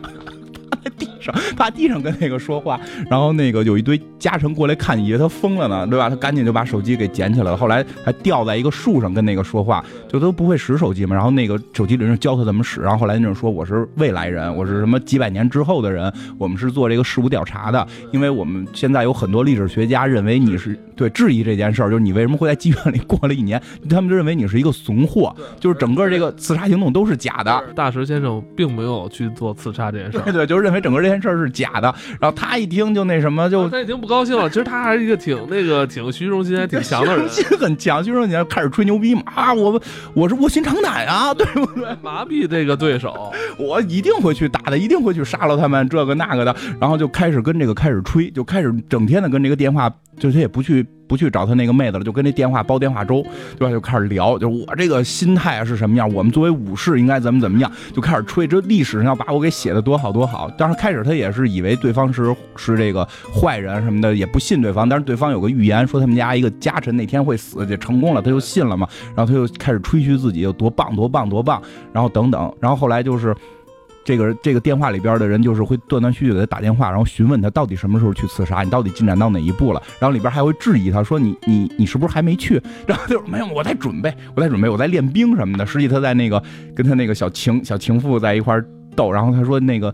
[1.24, 6.10] 上， 趴地上跟那个说话，然后那个有一堆家臣过来看，以为他疯了呢，对吧？
[6.10, 7.58] 他赶紧就把手机给捡起来了。
[7.58, 11.16] 后来还吊在一个树上跟那个说话，就都不会使手机嘛。
[11.16, 12.82] 然后那个手机里人教他怎么使。
[12.82, 23.62] 然后后来那种说我是未来人，我是什么几百年之后的人，我们是做这个事物调查的，因为我们现在有很多历史学家认为你是对质疑这件事儿，就是你为什么会在妓院里过了一年？
[23.90, 27.64] 他们就认为你是一个怂货，就是整个这个刺杀行动都是假的。
[27.76, 31.94] 大石先生并没有去做刺杀这件事，对对，就是认为整个这件事儿是假的。
[32.20, 34.50] 然后他一听就那什么，就他已经不高兴了。
[34.50, 38.04] 其实他还是一个挺那个挺虚荣心还挺强的人，虚荣心很强。
[38.04, 39.82] 虚荣心开始吹牛逼嘛啊，我
[40.14, 41.86] 我是卧薪尝胆啊，对不对？
[42.02, 46.56] 麻痹这个对手，我一定会去打的，一定会去杀了他们这个那个的。
[46.82, 50.86] 然后就开始跟这个开始吹，就开始整天的跟这个电话，就他也不去。
[51.14, 53.24] 不去找他那个妹子了，就跟那电话煲电话粥，
[53.60, 53.72] 对吧？
[53.72, 56.12] 就开始聊，就我这个心态是什么样？
[56.12, 57.72] 我们作为武士应该怎么怎么样？
[57.94, 60.50] 就开始吹，这历史上要把我给写的多好多好。
[60.58, 64.90] 当时开始他也是以为对方是是这个坏人什么的，也不信对方。
[64.90, 68.88] 但是对方有个预言说他们家一个家臣那天会死，就成功了，他就信了嘛。
[69.16, 73.36] 然后他就开始吹嘘自己有多棒多棒多棒，然后等等，然后后来就是。
[74.04, 79.82] 这个这个电话里边的人就是会断断续续给他打电话，然后询问他到底什么时候去刺杀，你到底进展到哪一步了？
[80.00, 82.62] 然后里边还会质疑他说你你你是不是还没去？
[82.86, 85.66] 然后就是没有，我在准备，我在准备，我在练兵什么的。
[85.66, 86.42] 实际他在那个
[86.76, 88.62] 跟他那个小情小情妇在一块
[88.96, 89.94] 斗，然后他说那个。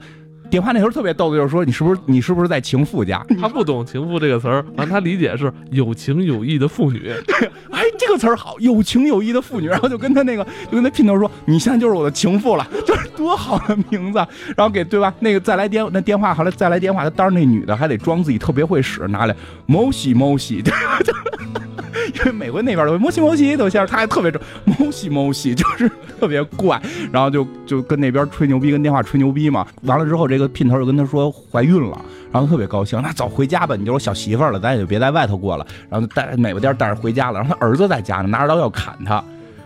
[0.50, 3.24] 电话那时候特别逗的，就是说你是不是你是不是在情妇家？
[3.40, 7.00] 他不懂“情妇”这个词儿，完他理解是有情有义的妇女。
[7.28, 9.68] 对，哎，这个词儿好，有情有义的妇女。
[9.68, 14.18] 然后就跟他那个，就跟他姘头说：“你现在就是我的情妇了。” 就是多好的名字。
[14.58, 15.14] 然后给对吧？
[15.20, 19.36] 那个再来电那电话，后来再来电话，他当时那女的还得装自己特别会使，拿来
[19.68, 21.00] 某西某西，对吧？
[22.16, 24.32] 因为美国那边都摩西摩西都先，他还特别
[24.66, 26.82] 摩西摩西，就是特别怪，
[27.12, 29.66] 然后就就跟那边吹牛逼，跟电话吹牛逼嘛。
[29.84, 32.00] 完了之后，这个姘头就跟他说怀孕了，
[32.32, 35.66] 然后特别高兴，那走回家吧，你就是小媳妇了，咱也就别在外头过了。
[35.90, 39.24] 然后带美国店带着回家了，然后他儿子在家呢，拿着刀要砍他，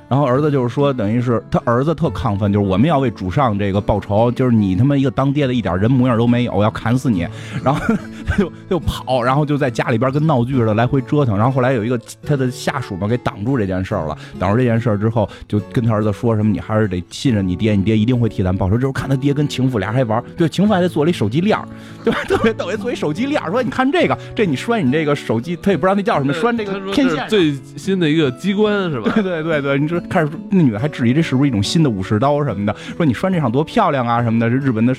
[0.10, 7.28] 然后儿子就是说，等于是他儿子特亢奋，就是我们要为主上这个报仇，就是你他妈一个当爹的一点人模样都没有，我要砍死你。
[7.64, 7.82] 然后
[8.26, 11.36] 他 就他就跑，然后就在家里边跟闹剧似的来回折腾。
[11.36, 18.76] 然后后来有一个他的下属嘛给挡住这件事儿了，挡住这件事儿之后，就跟他儿子说什么，你还是得信任你爹，你爹一定会替咱报仇。
[18.76, 21.68] 这时候看他爹跟情妇俩还玩，对，情妇还得做了一手机链儿，
[22.04, 22.20] 对吧？
[22.28, 27.28] 特别逗，做一手机链儿，说你看这个，这你拴你这个手机，他也不知道那叫什么，拴这个天线。
[27.30, 29.12] 最新的一个机关是吧？
[29.16, 34.96] 对对对对，你开始那女的还质疑这是不是一种新的武士刀什么的，说你拴这上多漂亮啊什么的，这日本的。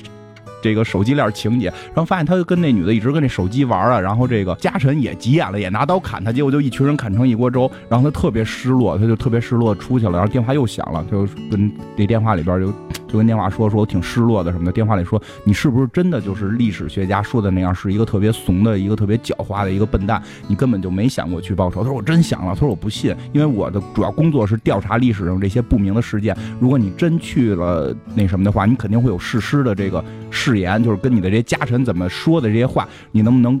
[0.61, 12.73] 这个手机链情节，然后发现他就跟那女的一直跟那手机玩啊，然后这个家臣也急眼了，也拿刀砍他，结果就一群人砍成一锅粥，然后他特别失落，他就特别失落出去了，然后电话又响了，就跟这电话里边就
[13.07, 21.83] 就跟电话说说我挺失落的什么的，电话里说你是不是真的就是历史学家说的那样，是一个特别怂的一个特别狡猾的一个笨蛋，你根本就没想过去报仇。
[21.83, 30.55] 他说我真想了，他说我不信，因为我的主要工作是调查历史上这些不明的事件，如果你真去了那什么的话，你肯定会有誓师的这个誓。
[30.55, 33.59] 言就是跟你的这些家臣怎么说的这些话，你能不能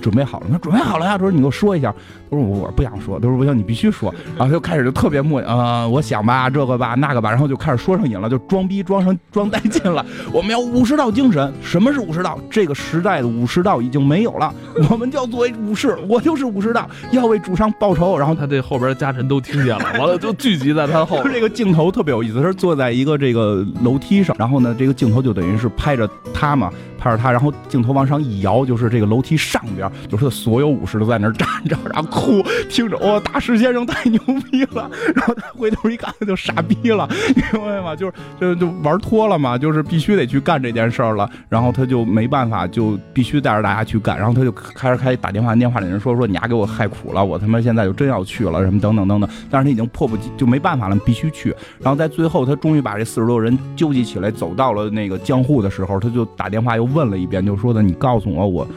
[0.00, 0.46] 准备好了？
[0.50, 1.12] 他准备好了呀。
[1.12, 1.94] 他说：“你给我说一下。”
[2.30, 10.04] 他说：“我我不想说。”他说：“不行，你必须说。”然后他就开始就特别默啊，我想吧，这个吧，那个吧，然后就开始说上瘾了，就装逼装上装带劲了。
[10.32, 11.52] 我们要武士道精神。
[11.62, 12.38] 什么是武士道？
[12.50, 14.52] 这个时代的武士道已经没有了。
[14.90, 18.18] 我们就要作为武士，我就是武士道，要为主上报仇。
[18.18, 21.22] 然后他这后边的家臣都听见了， 完了就聚集在他后。
[21.24, 26.70] 这个镜头特别有意思，是坐在一个这个楼梯上，然后呢，这个镜头就等于是拍着他嘛。
[26.96, 34.20] 拍着他，然后镜头往上一摇，就是这个楼梯上边，就是所有武士都在那儿站着，然后哭，听着，哇，大师先生太牛
[34.50, 34.90] 逼了。
[35.14, 37.08] 然后他回头一看，他就傻逼了，
[37.52, 37.94] 明白吗？
[37.94, 41.28] 就是就就玩脱了嘛，就是必须得去干这件事儿了。
[41.48, 44.16] 然后他就没办法，就必须带着大家去干。
[44.16, 49.28] 然后他就开始开打电话，电话里人说说你丫给我害苦了，我他妈现在就真要去了，什么等等等等。
[49.50, 51.54] 但是他已经迫不及就没办法了，必须去。
[51.80, 56.84] 然后在最后，他终于把这四十多人纠集起来，走到了那个江户的时候，他就打电话又。
[56.94, 58.68] 问了一遍，就说的你告诉我，我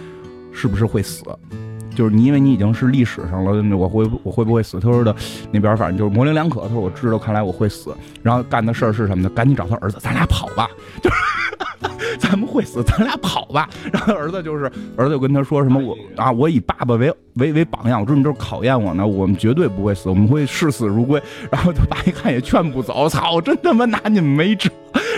[0.57, 1.23] 是不是会死？
[1.95, 4.79] 就是你，因为你已经是历史上了，我会我会不会死？
[4.79, 5.15] 他说的
[5.51, 6.61] 那边反正就是模棱两可。
[6.61, 7.95] 他说我知道，看来我会死。
[8.23, 9.29] 然后干的事儿是什么呢？
[9.29, 10.67] 赶紧找他儿子，咱俩跑吧。
[11.01, 11.15] 就是
[12.19, 13.69] 咱们会死，咱俩跑吧。
[13.91, 14.65] 然后儿子就是
[14.95, 19.05] 儿子就跟他说什么我啊，我以爸爸为为为榜样，我说你这是考验我呢。
[19.05, 21.21] 我们绝对不会死，我们会视死如归。
[21.51, 24.69] 然后他爸一看也劝不走，操，真他妈拿你们没辙。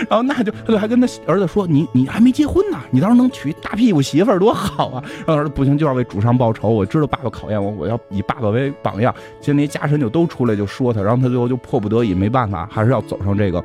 [0.08, 6.68] 然后那就他就还跟他儿子说：“你你还没结婚呢，你到时候能娶大屁股媳妇儿多好啊！”然后儿子不行，就要为主上报仇。
[6.68, 9.14] 我知道爸爸考验我，我要以爸爸为榜样。
[9.40, 13.62] 现在那些家臣就都出来就说他，然后他最后就迫不得已没办法，还是要走上这个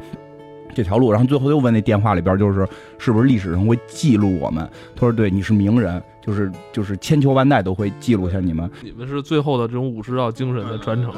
[0.75, 1.11] 这条路。
[1.11, 2.67] 然后最后又问那电话里边，就是
[2.99, 4.69] 是不是历史上会记录我们？
[4.95, 8.69] 他说：“对，你是名人，就是就是千秋万代都会记录下你们。
[8.83, 11.11] 你们是最后的这种武士道精神的传承。”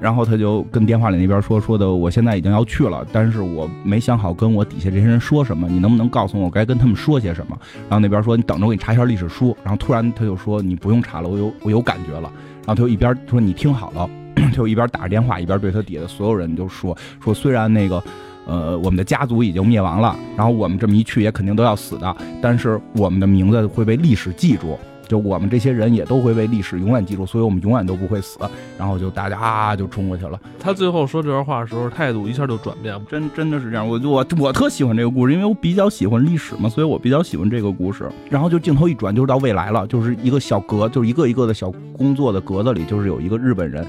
[0.00, 7.56] 然后他就跟电话里那边说说的，我现在已经要去了，但是我没想好跟我底下这些人说什么，你能不能告诉我该跟他们说些什么？
[7.88, 9.56] 然后那边说你等着，我给你查一下历史书。
[9.62, 12.30] 然后突然他就说你不用查了，我有我有感觉了。
[12.66, 14.10] 然后他就一边说你听好了，
[14.52, 18.02] 就一边打着电话一边对他底下的所有人就说说虽然那个
[18.46, 24.78] 呃我们的家族已经灭亡了，然后我们这么一去也肯定都要死的，但是我们的名字会被历史记住。
[25.06, 28.38] 就我们这些人也都会被历史永远记住，所以我们永远都不会死。
[28.78, 30.40] 然后就大家啊就冲过去了。
[30.58, 33.86] 他最后说这段话的时候，态度一下就转变，真真的是这样。
[33.86, 38.10] 我我我特喜欢这个故事，因为我比较喜欢历史嘛，所以我比较喜欢这个故事。
[38.30, 43.86] 然后就镜头一转，就是到未来了，就是一个小格，就是一个一个的小工作的格子里，就是有一个日本人。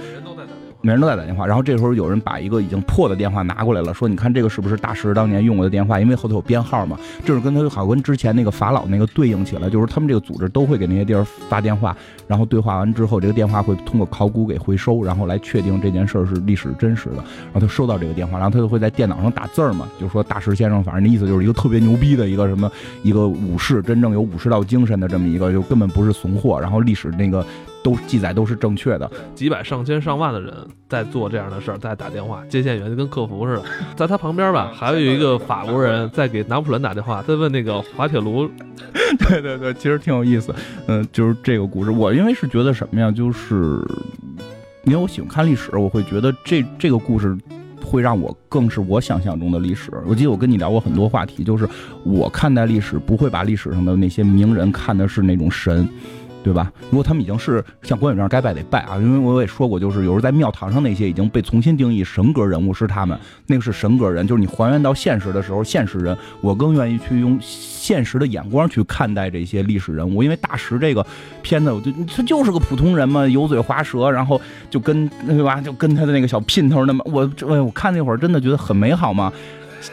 [0.86, 6.00] 每人都在打电话，然后这时候有人把一个已经破的电话拿过来了，说：“你看这个是不是大师当年用过的电话？
[6.00, 6.96] 因为后头有编号嘛。”
[7.26, 17.16] 这是跟他好跟之前那个法老那个对应起来，就是他们这个组织都会给那些地儿发电话，然后对话完之后，这个电话会通过考古给回收，然后来确定这件事儿是历史真实的。
[17.16, 22.72] 然后他收到这个电话，然后他就会在电脑上打字儿嘛，就说大师先生，反正那意思就是一个特别牛逼的一个什么
[23.02, 26.62] 一个武士，真正有武士道精神的这么一个，就根本不是怂货。
[26.62, 27.44] 然后历史那个。
[27.86, 30.52] 都记载都是正确的，几百上千上万的人
[30.90, 33.64] 在做这样的事儿，在打电话，接线员就跟客服似的。
[33.96, 38.50] 在他旁边吧，还有一个法国人在给拿破仑打电话，在问那个滑铁卢。
[39.30, 40.52] 对对对，其实挺有意思。
[40.88, 43.80] 嗯，就是这个故事，我因为是觉得什么呀，就是
[44.86, 47.38] 因为我喜欢看历史，我会觉得这这个故事
[47.84, 49.92] 会让我更是我想象中的历史。
[50.08, 51.70] 我记得我跟你聊过很多话题，就是
[52.04, 55.88] 我看待历史不会把历史上的那些名人看的是那种神。
[56.46, 56.72] 对吧？
[56.92, 71.04] 如果他们已经是像关羽这样该拜得拜啊，因为我也说过，就是有时候在庙堂上那些已经被重新定义神格人物是他们，那个是神格人，就是你还原到现实的时候，现实人，我更愿意去用现实的眼光去看待这些历史人物，因为大石这个
[71.42, 74.40] 片子，我就他就是个普通人嘛，油嘴滑舌，然后
[74.70, 79.34] 就跟对吧，就跟他的那个小姘头那么，我我我看那会儿真的觉得很美好嘛。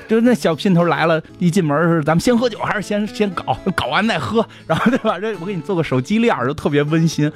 [0.09, 5.19] 就那小姘头来了，一进门是咱们先喝酒还是先先搞，搞完再喝，然后对吧？
[5.19, 7.31] 这我给你做个手机链，就特别温馨。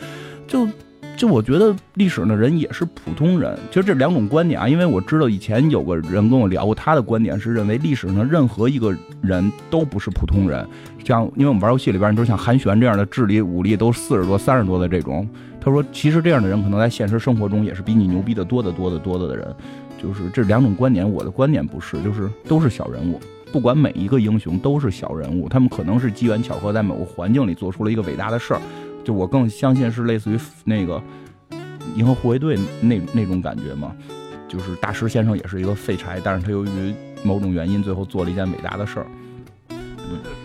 [0.47, 0.69] 就
[1.17, 10.67] 就我觉得历史的人也是普通人，其实这两种观点啊，因为我知道以前有个人跟我聊过，他的观点是认为历史上任何一个人都不是普通人。
[11.05, 15.29] 像因为我们玩游戏里边，你说像韩玄这样的智力武力都四十多、三十多的这种，
[15.61, 19.57] 他说其实这样的人可能在现实生活中也是比你牛逼的多得多得多的的人。
[20.03, 23.21] 就是这两种观点，我的观点不是，就是都是小人物，
[23.53, 28.61] 不管每一个英雄都是小人物，他们可能是机缘巧合，在某个环境里做出了一个伟大的事儿。
[29.05, 31.03] 就我更相信是类似于那个
[31.95, 33.95] 银河护卫队那那种感觉嘛，
[34.49, 39.07] 就是大师先生也是一个废柴，但是他由于某种原因，最后做了一件伟大的事儿。
[39.71, 39.79] 嗯，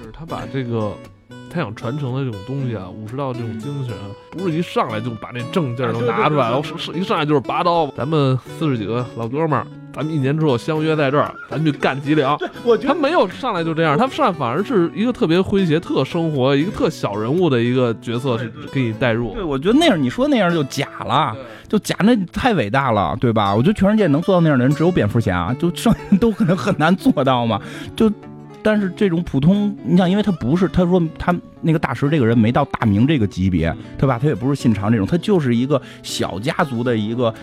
[0.03, 0.93] 是他把这个。
[1.53, 3.93] 他想传承的这种东西啊，武士道这种精神，
[4.31, 7.87] 不是一上来就把那正劲儿都拿出来了，是一上来就是拔刀。
[7.97, 12.37] 咱们四十几个老哥们儿，咱们一年之后相约在这儿，咱去干脊梁。
[12.63, 18.39] 我觉得他没有上来就这样，他上来反而是一个特别诙谐、特生活、一个特小人物的一个角色，
[18.71, 19.33] 给你带入。
[19.33, 21.35] 对，我觉得那样你说那样就假了，
[21.67, 23.53] 就假那太伟大了，对吧？
[23.53, 27.61] 我觉得全世界能做到那样的人只有蝙蝠侠，就剩下都可能很难做到嘛，
[27.95, 28.09] 就。
[28.63, 34.19] 但是这种普通，你想，因为他不是，他说他那个大石这个人没到大明这个级别，对吧？
[34.19, 37.33] 他也不是信长这种，他就是一个小家族的一个，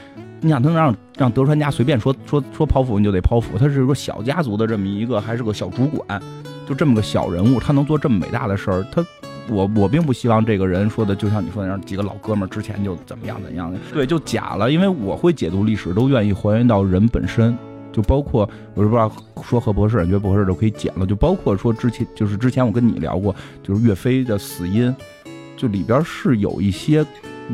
[0.40, 6.22] 你想他能让让德川家随便说说说剖腹你就得剖腹，他是个小家族的这么一个，还是个小主管，
[6.68, 9.04] 就这么个小人物，他能做这么伟大的事儿，他
[9.48, 17.56] 我我并不希望这个人说的就像你说那样，几个老哥们儿之前就怎么样怎样的，对，就假了，因为我会解读历史，都愿意还原到人本身。
[17.98, 19.10] 就包括我是不知道
[19.42, 21.04] 说合不合适，你觉得不合适就可以剪了。
[21.04, 24.94] 就包括说之前就是之前我跟你聊过，就是岳飞的死因，
[25.56, 27.04] 就里边是有一些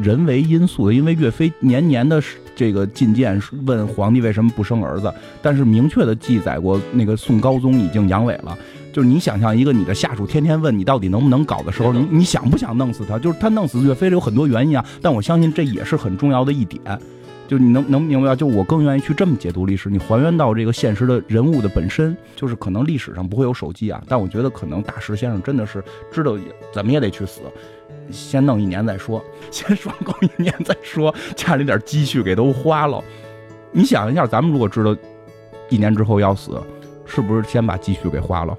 [0.03, 0.93] 人为因素的。
[0.93, 2.23] 因为岳飞年年的
[2.55, 8.55] 这个进谏问皇帝为什么不生儿子，但是明确的记载过那个宋高宗已经阳痿了。
[8.93, 13.19] 就是你想象一个你的下属天天问你到底能不能搞的时候，你你想不想弄死他？
[13.19, 16.83] 就是他弄死岳飞有很多原因啊，但我相信这也是很重要的一点。
[17.47, 18.35] 就你能能明白？
[18.35, 26.39] 就我更愿意去这么解读历史，你还原到这个现实的人物的本身，就是可能历史上不会有手机啊，但我觉得可能大石先生真的是知道
[26.73, 27.43] 怎么也得去死，
[28.11, 33.03] 先弄一年再说， 先爽够一年再说，家里点积蓄给都花了。
[33.73, 34.97] 你想一下，咱们如果知道
[35.69, 36.61] 一年之后要死，
[37.05, 38.57] 是不是先把积蓄给花了？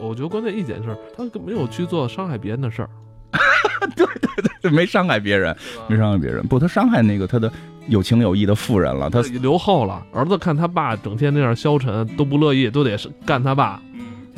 [0.00, 2.88] 我觉得关键一点是，他没有去做伤害别人的事儿。
[3.96, 5.54] 对对对对，没伤害别人，
[5.88, 6.46] 没伤害别人。
[6.46, 7.52] 不，他伤害那个他的。
[7.88, 10.04] 有情有义的妇人了，他留后了。
[10.12, 13.80] 儿子看他爸整天那样消沉，都不乐意，都得干他爸。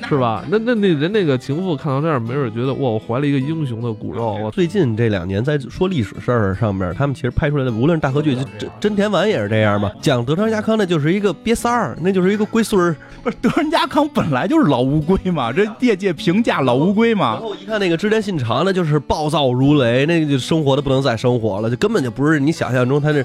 [0.09, 0.45] 是吧？
[0.51, 4.35] 那那那人那个情妇看到这儿，没准觉得哇，我怀了一个英雄的骨肉。
[4.43, 9.91] 我最近这两年在说历史事儿上面，他们其实拍出来的，无论是大河剧，真真田丸也是这样嘛。
[10.03, 12.95] 讲德川家康，那就是一个瘪三儿，那就是一个龟孙儿。
[13.23, 17.33] 不是德川家康本来就是老乌龟嘛，这业界评价老乌龟嘛。
[17.33, 23.25] 然后一看那个织田信长，那就是暴躁如雷，那个就生活的不能再生活了，就根本就不是你想象中他那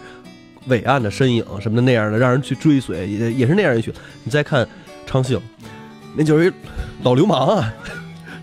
[0.68, 3.94] 伟岸的身影什么的那样的，让人去追随，也也是那样一曲。
[4.24, 4.66] 你再看
[5.06, 5.40] 昌幸。
[6.16, 6.54] 那就是一
[7.04, 7.74] 老流氓啊，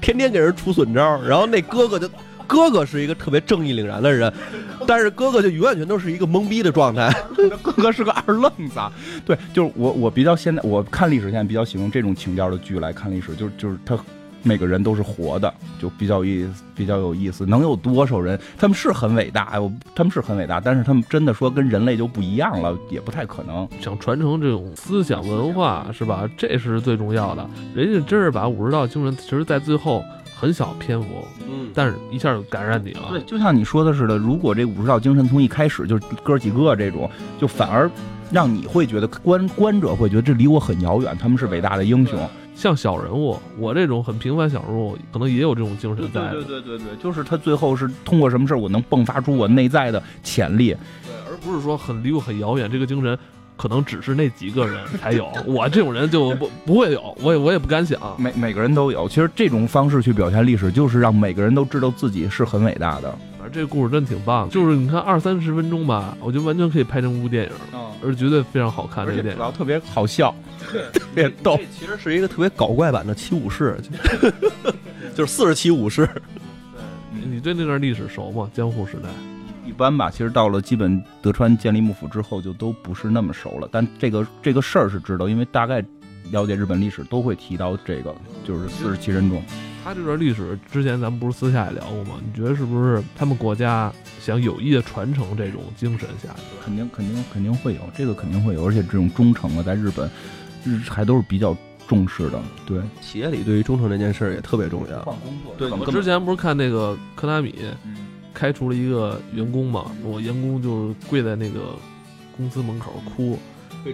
[0.00, 2.08] 天天给人出损招，然后那哥哥就，
[2.46, 4.32] 哥哥是一个特别正义凛然的人，
[4.86, 7.12] 但是哥哥就永远全都是一个懵逼的状态，
[7.62, 8.80] 哥哥是个二愣子。
[9.24, 13.98] 对，就是我我比较现在我看历史现在比较喜欢用这种情调的剧来看历史，就是就是他。
[14.42, 17.44] 每个人都是活的，就比较意比较有意思。
[17.44, 18.38] 能有多少人？
[18.56, 23.68] 他们是很伟大，我他们是很伟大，但是他们真的说跟人类就不一样了，也不太可能。
[23.80, 26.28] 想传承这种思想文化，是吧？
[26.36, 27.48] 这是最重要的。
[27.74, 31.06] 人家真是把武士道精神，其实在最后很小篇幅，
[31.48, 33.08] 嗯，但是一下就感染你了。
[33.10, 37.90] 对，就像你说的似的，如果这武士道精神从一开始就哥几个这种，就反而
[38.30, 42.18] 让你会觉得观观者会觉得这离我很遥远，他们是伟大的英雄。
[42.58, 46.32] 像小人物，我这种很平凡小人物，可能也有这种精神在。
[46.32, 52.68] 对对对对，就是他最后是通过什么事儿，我能迸发出我内在的潜力，对，而不是说很离我很遥远。
[52.68, 53.16] 这个精神
[53.56, 58.00] 可能只是那几个人才有，我这种人就不不会有，我也我也不敢想。
[58.18, 63.16] 每每个人都有，其实这种方式去表现历史，就是让每个人都知道自己是很伟大的。
[63.48, 67.50] 这个故事真挺棒，就是你看二三十分钟吧，我觉得完全可以拍成部电影，
[68.02, 69.06] 而且绝对非常好看。
[69.06, 70.34] 这个电影特别好笑。
[70.68, 73.74] 特别逗，其实是一个特别搞怪版的七武士，
[75.14, 76.06] 就是四十七武士。
[77.10, 78.50] 你对那段历史熟吗？
[78.52, 79.08] 江户时代？
[79.64, 83.68] 一般吧，其实到了基本德川建立幕府之后，就都不是那么熟了。
[83.72, 85.82] 但这个这个事儿是知道，因为大概
[86.30, 88.14] 了解日本历史都会提到这个，
[88.46, 89.42] 就是四十七人众。
[89.88, 92.20] 他这段历史之前咱们不是私下也聊过吗？
[92.22, 96.42] 你觉得是不是他们国家想有意的传承这种精神下去？
[96.62, 100.10] 肯定肯定肯定会有，这个肯定会有，而且这种忠诚啊，在日本
[100.62, 101.56] 日还都是比较
[101.88, 102.38] 重视的。
[102.66, 105.00] 对，企业里对于忠诚这件事儿也特别重要。
[105.04, 107.54] 换工作，对，我之前不是看那个科纳米
[108.34, 111.74] 开除了一个员工嘛，我员工就是跪在那个
[112.36, 113.38] 公司门口哭。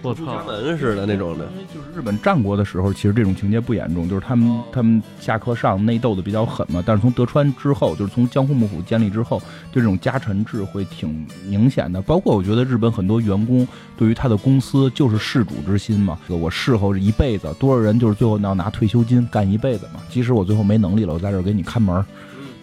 [0.03, 1.45] 我操，门似的那种的。
[1.53, 6.83] 因为就是日本战国的时候，其实这种情节不严重，就是他们他们下课上内斗的比较狠嘛。
[6.85, 9.39] 但是从德川之后，就是从江户幕府建立之后，
[9.71, 12.01] 就这种家臣制会挺明显的。
[12.01, 13.65] 包括我觉得日本很多员工
[13.95, 16.19] 对于他的公司就是事主之心嘛。
[16.27, 20.01] 我侍候一辈子，多少人就是最后要拿退休金干一辈子嘛。
[20.09, 22.03] 即使我最后没能力了，我在这给你看门，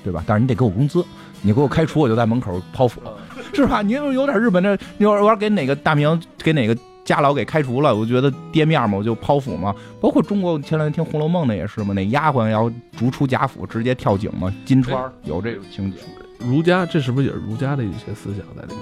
[0.04, 0.22] 对吧？
[0.26, 1.04] 但是你得给我工资，
[1.40, 3.00] 你给我开除，我就在门口剖腹，
[3.54, 3.80] 是吧？
[3.80, 6.76] 你有点日本这，你要我要给哪个大名，给哪个。
[7.05, 9.74] 家老给开除了，我觉得跌面嘛，我就剖腹嘛。
[10.00, 14.55] 包括中国前两天听《红楼梦》那也是嘛，那丫鬟要逐出贾府，直接跳井嘛。
[14.64, 15.98] 金钏有这种情节。
[16.38, 18.78] 儒家这是不是也是儒家的一些思想在里边？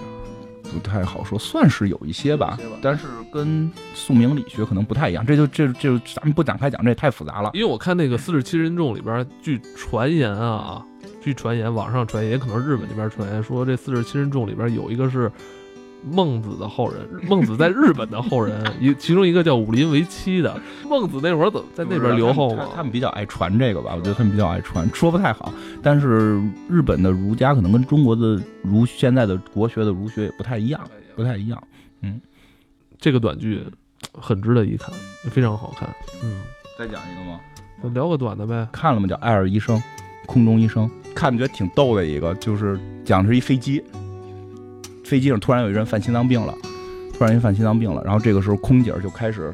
[0.72, 5.26] 不太好说，算是有一些吧，但是跟宋明理学可能不太一样。
[5.26, 7.50] 这就这这咱们不展开讲，这也太复杂了。
[7.54, 10.84] 因为我看那个《四十七人众》里边，据传言啊，
[11.20, 15.32] 据传言，网上传言，也可能日本那边传言说，这四十七人众里边有一个是。
[16.02, 20.58] 孟子的后人， 孟子在日本的后人， 一其中一个叫武林为妻的。
[20.88, 22.68] 孟子那会儿怎么在那边留后吗？
[22.74, 25.52] 他们比较爱传这个吧，我觉得他们比较爱传，说不太好。
[25.82, 30.80] 但是日本的儒家可能跟中国的儒现在的国学的儒学也不太一样，
[31.14, 31.62] 不太一样。
[32.02, 32.20] 嗯，
[32.98, 33.62] 这个短剧
[34.12, 34.94] 很值得一看，
[35.30, 35.88] 非常好看。
[36.22, 36.40] 嗯，
[36.78, 37.40] 再讲一个吗？
[37.94, 38.68] 聊个短的呗。
[38.72, 39.06] 看了吗？
[39.06, 39.76] 叫《艾尔医生》，
[40.26, 43.82] 空中医生，看觉得挺逗的一个，就是讲的是一飞机。
[45.10, 46.54] 飞机上突然有一人犯心脏病了，
[47.12, 49.52] 突然一犯心脏病了，然后这个时候空姐就开始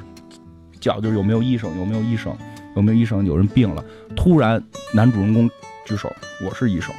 [0.78, 2.36] 叫，就是有没有医生，有没有医生，
[2.76, 3.82] 有没有医生，有人病了。
[4.14, 5.48] 突然男主人公
[5.86, 6.94] 举手，我是医生。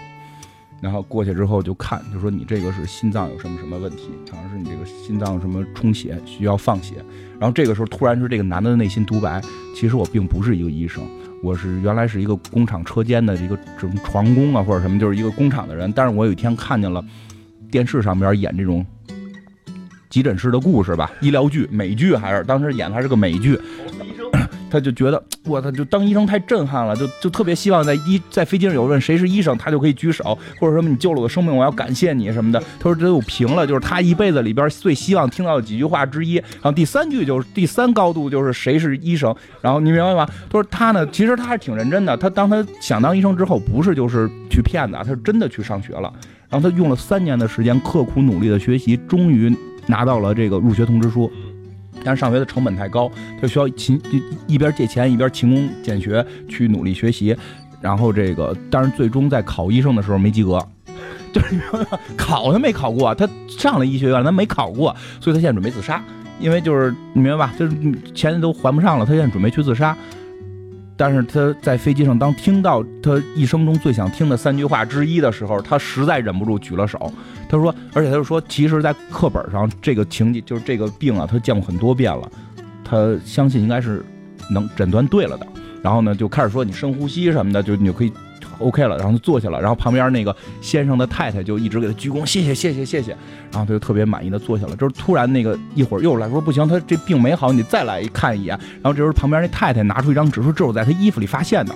[0.81, 6.95] 然后过去之后就看，就说你这个是心脏有什么什么问题，好像是你这个心脏什么充血需要放血。
[7.39, 9.39] 然后这个时候突然是这个男的的内心独白，
[9.75, 11.03] 其实我并不是一个医生，
[11.43, 15.91] 我是原来是一个工厂车间的一个什么床工啊或者什么，就是一个工厂的人。
[15.95, 17.05] 但是我有一天看见了。
[17.71, 18.85] 电视上边演这种
[20.09, 23.59] 急诊室的故事吧，医疗剧、美剧还是当时演的还是个美剧，
[24.71, 32.59] 他就觉得我操，就当医生太震撼了，就就特别希望在医在飞机上有人问谁是医生，他就可以举手，或者什么你救了我的生命，我要感谢你什么的。
[32.79, 36.35] 他说这有评了，就是他一辈子里边最希望听到的几句话之一。
[36.35, 40.25] 然后第三句就是第三高度就是谁是医生，然后你明白吗？
[40.49, 46.11] 他说他呢，其实他还挺认真的，他当他想当医生之后，不是就是去骗子，他是真的去上学了。
[46.49, 49.55] 然后他用了三年的时间，刻苦努力的学习，终于
[49.87, 51.31] 拿到了这个入学通知书。
[52.03, 53.99] 但是上学的成本太高，他需要勤
[54.45, 57.35] 一边借钱一边勤工俭学去努力学习。
[57.81, 60.59] 然后这个，但是最终在考医生的时候没及格，
[61.33, 61.59] 就是
[62.15, 66.01] 考他没考过，他上了医学院，他没考过，所以他现在准备自杀。
[66.39, 67.53] 因为就是你明白吧？
[67.57, 67.75] 就是
[68.13, 69.97] 钱都还不上了，他现在准备去自杀。
[70.97, 77.13] 但是他在飞机上，当听到他一生中最想听的三句话之一的时候，他实在忍不住举了手。
[77.47, 82.29] 他说，而且他就说，其实，在课本上这个情节就是这个病啊，他见过很多遍了，
[82.83, 84.03] 他相信应该是
[84.51, 85.47] 能诊断对了的。
[85.83, 88.11] 然后呢，就开始说你深呼吸什么的，就你就可以。
[88.59, 93.11] OK 了，然后就坐下了，然后旁边那个先生的太太就一直给他鞠躬，谢谢谢谢谢谢，
[93.51, 94.75] 然后他就特别满意的坐下了。
[94.75, 98.57] 就是突然那个一会儿又来说不行，他这病没好，你再来看一眼。
[98.81, 101.73] 然后这时候旁边那太太拿出一张纸说，这是我在他衣服里发现的。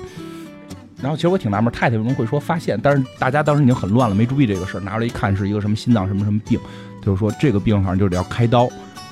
[1.01, 2.79] 然后其实我挺纳闷，太太为什么会说发现？
[2.81, 6.59] 但是大家当时已经很乱了，没注意这个事儿，拿出来一看是一个什么心脏什么什么病，
[7.03, 8.69] 就是说这个病好像就得要开刀。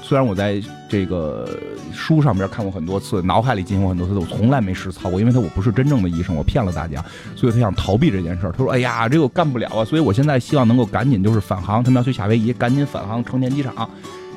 [0.10, 1.48] 虽然我在这个
[1.94, 7.06] 书上边看过很多次，脑海里进行过很多次，我从来没实操过，因为他我不是真正的医生，我骗了大家，
[7.36, 8.52] 所以他想逃避这件事儿。
[8.52, 13.88] 他说：“哎呀，这个我干不了啊！”所以我现在希望能够赶紧就是返航，他们要去夏威夷，赶紧返航成田机场，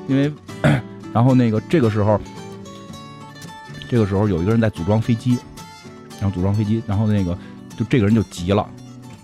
[0.09, 0.31] 因为
[1.11, 2.21] 然后那个这个时候，
[3.89, 5.39] 这个时候有一个人在组装飞机，
[6.21, 7.35] 然后组装飞机，然后那个
[7.79, 8.69] 就这个人就急了。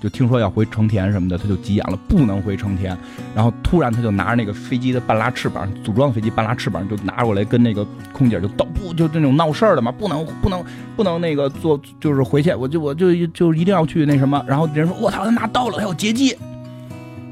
[0.01, 2.97] 就听说要回成田什么的，他就急眼了，不能回成田。
[3.35, 10.65] 然后突然他就拿着那个飞机的半拉翅膀，组装飞机半拉翅膀就拿过来，跟那个空姐就斗，不就那种闹事儿的嘛，不能不能
[10.97, 14.45] 不能那个做，就是回去，我就我就就一定要去那什么。
[14.47, 16.37] 然后人说，我操，他拿刀了，他要劫机。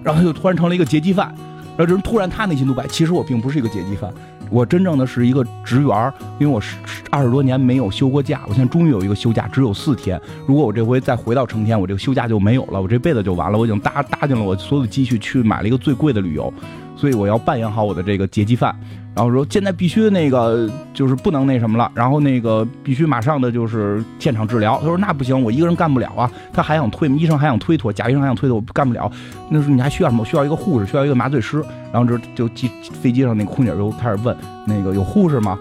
[0.03, 1.35] 然后他就突然成了一个劫机犯。
[1.77, 4.11] 然后这人突然他内心独白，其实我并不是一个劫机犯，
[4.51, 6.77] 我真正的是一个职员，因为我是
[7.11, 10.21] 二十多年没有休过假，我现在终于有一个休假，只有四天。
[10.47, 13.59] 如果我这回再回到成天，我这个休假就没有了，我这辈子就完了。
[13.59, 16.53] 我已经搭搭进了我所有的积蓄去买了一个最贵的旅游，
[16.97, 18.75] 所以我要扮演好我的这个劫机犯。
[19.17, 24.79] 然后说现在必须那个就是不能那什么了，然后那个必须马上的就是现场治疗。
[24.79, 26.31] 他说那不行，我一个人干不了啊。
[26.53, 29.11] 他还想推，医生还想推脱，贾医生还想推脱，我干不了。
[29.49, 30.23] 那时候你还需要什么？
[30.27, 31.65] 需要一个护士，需要一个麻醉师。
[31.91, 34.37] 然后就就机飞机上那个空姐就开始问
[34.67, 35.59] 那个有护士吗？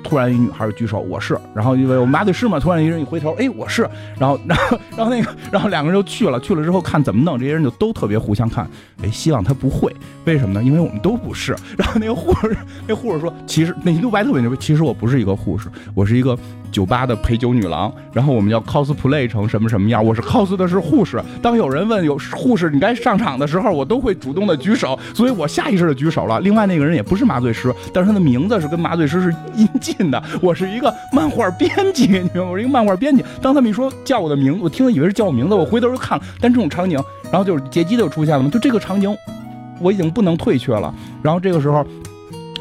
[0.00, 1.38] 突然一女孩举手，我是。
[1.54, 3.88] 然后因为我们麻醉师嘛，突然一人一回头，哎，我是。
[4.18, 8.68] 然后然后然后那个然后两个人就去了，去了之后看怎么弄，这些人就都特别互相看，
[9.02, 9.94] 哎，希望他不会。
[10.24, 10.62] 为什么呢？
[10.62, 11.56] 因为我们都不是。
[11.76, 16.36] 然后那个护士，那护士说，其实那些独白特别牛逼，其实我不是一个护士，我是一个
[16.70, 17.92] 酒吧的陪酒女郎。
[18.12, 21.22] 然后我们要 cosplay 成什么什么样，我是 cos 的是护士。
[21.42, 26.40] 当有人问有护士你该上场的时候，我都会主动的举手，所以我下意识的举手了。
[26.40, 30.22] 另外那个人也不是麻醉师，但是他的名字是跟麻醉师是音近的。
[30.40, 32.40] 我是一个漫画编辑，你明白？
[32.40, 33.24] 我是一个漫画编辑。
[33.40, 36.24] 当他们一说叫我的名字，我听了以为是叫我名字，我回头就看了。
[36.40, 36.98] 但这种场景，
[37.30, 39.14] 然后就是劫机就出现了嘛，就这个场景。
[39.78, 41.84] 我已经不能退却了，然后这个时候，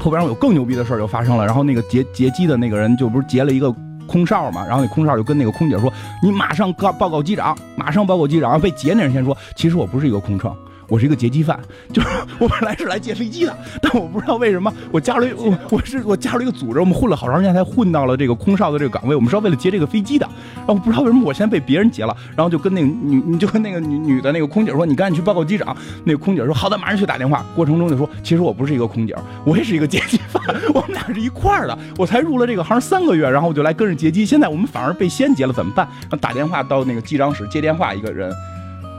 [0.02, 1.46] 后边有更牛逼的事儿就发生了。
[1.46, 3.74] 然后那个劫劫机的那个人就不是劫了一个
[4.08, 5.92] 空少嘛，然后那空少就跟那个空姐说
[6.22, 10.56] ：“你马上告报告机长，马上报告机长。”被劫那人先说：“其实我不是一个空乘。”
[10.88, 11.60] 我是一个劫机犯，
[11.92, 12.08] 就是
[12.40, 20.28] 我本来是来劫飞机的，但我不知道为什么我加入我我是我加入一个组织，我们混了好长时间才混到了这个空少的这个岗位，我们是要为了劫这个飞机的，
[20.58, 25.76] 然后不知道为什么我现在被别人劫了，然后就跟那个女你就跟那个女女的那个空姐说，你赶紧去报告机长。
[26.04, 27.46] 那个空姐说好的，马上去打电话。
[27.56, 30.42] 过程中就说，其实我不是一个空姐，我也是一个劫机犯，
[30.74, 35.88] 我们俩是一块儿的，我才入了这个行三个月，然后我就来跟着劫机，现在我们反而被先劫了，怎么办？
[36.02, 38.32] 然后打电话到那个机长室接电话，一个人。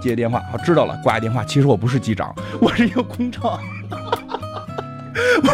[0.00, 1.44] 接电话，好知道了，挂一电话。
[1.44, 3.48] 其实我不是机长， 我是一个空乘。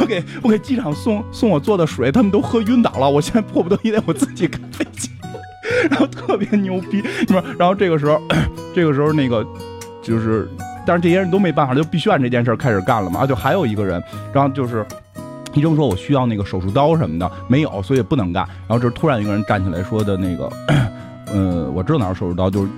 [0.00, 3.08] 我给我给机长送送我做的水，他们都喝晕倒了。
[3.08, 5.08] 我现在迫不得已得我自己开飞机，
[5.88, 7.42] 然后特别牛逼，是吧？
[7.58, 8.20] 然后这个时候，
[8.74, 9.46] 这个时候那个
[10.02, 10.48] 就是，
[10.84, 13.24] 但是这些人都没办法，就必须按这件事开始干了嘛。
[13.24, 14.84] 就还有一个人，然后就是
[15.54, 18.44] 医生说我需要那个手术刀什么的，没有，所以不能干。
[18.66, 20.50] 然后这突然一个人站起来说的那个，
[21.32, 22.68] 呃，我知道哪有手术刀，就是。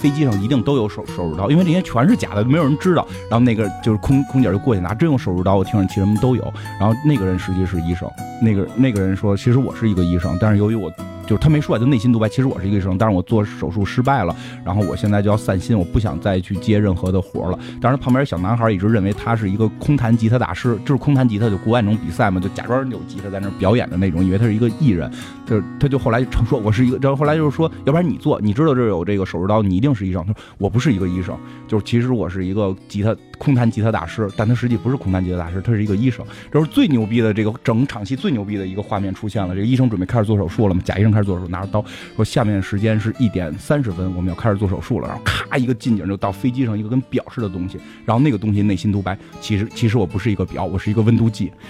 [0.00, 3.06] 飞机上一定都有手手术刀，因为这些全是假的，没有人知道。
[3.30, 6.54] 然后那个就是空空姐就过去拿真用手术刀，我听着其实什么都有。
[6.80, 10.90] 然后那个人实际是医生，那个那个人说，其实我是一个医生，但是由于我。
[11.28, 12.26] 就是他没说，就内心独白。
[12.26, 17.58] 其实我是一个医生，但是我做手术失败了，然后我现在就要散心，我不想再去接任何的活了。
[17.82, 25.10] 当然，旁边小男孩一直认为他是一个空弹吉他大师，就是空弹吉他，就国外那种比赛嘛，就假装有吉他在那表演的那种，以为他是一个艺人。
[25.44, 30.22] 就是他就后来就说，我是一个，然后后来就是说，要不然你做，你知道这有这个手术刀，你一定是医生。
[30.26, 31.34] 他说我不是一个医生，
[31.66, 36.24] 就是其实我是一个吉他空弹吉他大师，但他实际不是空弹吉他大师，他是一个医生。
[36.52, 40.82] 这是最牛逼的这个整场戏最牛逼的一个画面出现了，这个医生准备开始做手术了嘛？
[40.84, 41.84] 假医生开始做手术，拿着刀。
[42.14, 45.08] 说下面的时间是一点三十分，我们要开始做手术了。
[45.08, 51.50] 然后咔一个近景就到飞机上一个跟表似的东西，然后那个东西内心独白，其实其实我不是一个表，我是一个温度计。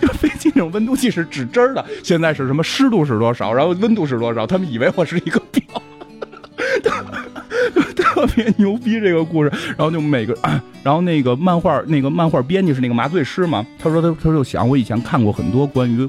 [0.00, 5.64] 就飞机那种温度计是指针的，现在是什么湿度是多少，然后温度是多少，他们以为我是一个表，
[7.96, 9.50] 特别牛逼这个故事。
[9.76, 10.36] 然后就每个，
[10.84, 16.08] 然后那个漫画那个漫画编辑是那个麻醉师嘛，他说他他就想我以前看过很多关于。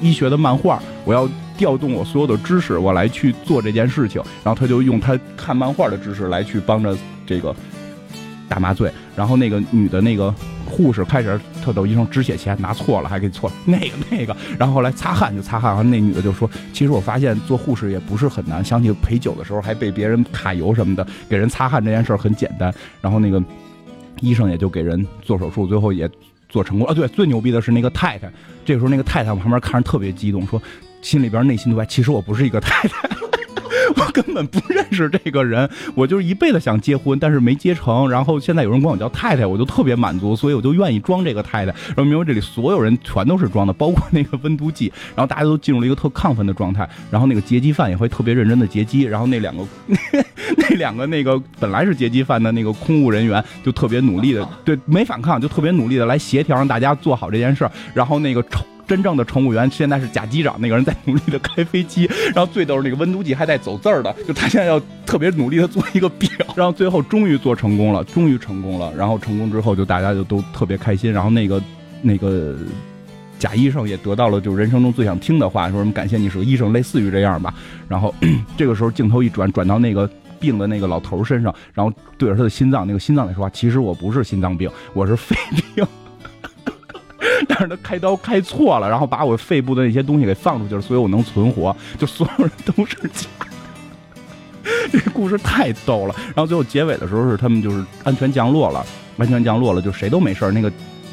[0.00, 4.22] 医学的漫画，我要调动我所有的知识，我来去做这件事情。
[4.44, 7.54] 然后他就用他看漫画的知识来去帮着这个
[8.48, 8.92] 打麻醉。
[9.14, 10.34] 然后那个女的那个
[10.66, 14.36] 护士开始特逗，医生止血钳拿错了，还给错了那个那个。
[14.58, 23.42] 然后后来擦汗就擦汗，然后那女的就说：“其实我发现做护士也不是很难，想起陪酒的时候还被别人揩油什么的，给人擦汗这件事很简单。”然后那个
[24.20, 26.08] 医生也就给人做手术，最后也。
[26.48, 26.94] 做成功啊！
[26.94, 28.30] 对，最牛逼的是那个太太。
[28.66, 30.60] 这时候，那个太太旁边看着特别激动，说
[31.00, 33.08] ：“心里边内心独白，其实我不是一个太太。”
[33.96, 38.08] 我 根本不认识这个人，我就是一辈子想结婚，但是没结成。
[38.08, 41.72] 然后现在有人管我叫太太，我就特别满足，所以我就愿意装这个太太。
[41.88, 44.92] 然后明白这里所有人全都是装的，包括那个温度计。
[45.14, 46.88] 然后大家都进入了一个特亢奋的状态。
[47.10, 49.02] 然后那个劫机犯也会特别认真的劫机。
[49.02, 49.64] 然后那两个
[50.58, 57.68] 那两个那个本来是劫机犯的那个空务人员就特别努力的，对，没反抗，就特别努力的来协调，让大家做好这件事。
[57.94, 58.64] 然后那个抽。
[58.86, 71.60] 真正的乘务员现在是假机长，那个人在努力的开飞机，然后最逗是那个温度计还带走字儿的，就他现在要特别努力的做一个表，然后最后终于做成功了，终于成功了，然后成功之后就大家就都特别开心，然后那个
[72.00, 72.56] 那个
[73.38, 77.52] 假医生也得到了就人生中最想听的话，说什么感谢你是个医生，类似于这样吧。
[77.88, 78.14] 然后
[78.56, 80.08] 这个时候镜头一转，转到那个
[80.38, 85.36] 病的那个老头身上，然后对着他的心脏，那个心脏来说话，其实我不是心脏病，我是肺
[85.74, 85.84] 病。
[87.48, 91.74] 但是他开刀开错了，然后把我肺部的那些东西给放出去了，所以我能存活。
[91.98, 93.46] 就所有人都是假的。
[94.92, 96.14] 这故事太逗了。
[96.26, 98.84] 然后最后结尾的时候是他们就是安全降落了，
[99.18, 100.50] 安全降落了，就谁都没事。
[100.50, 100.72] 那个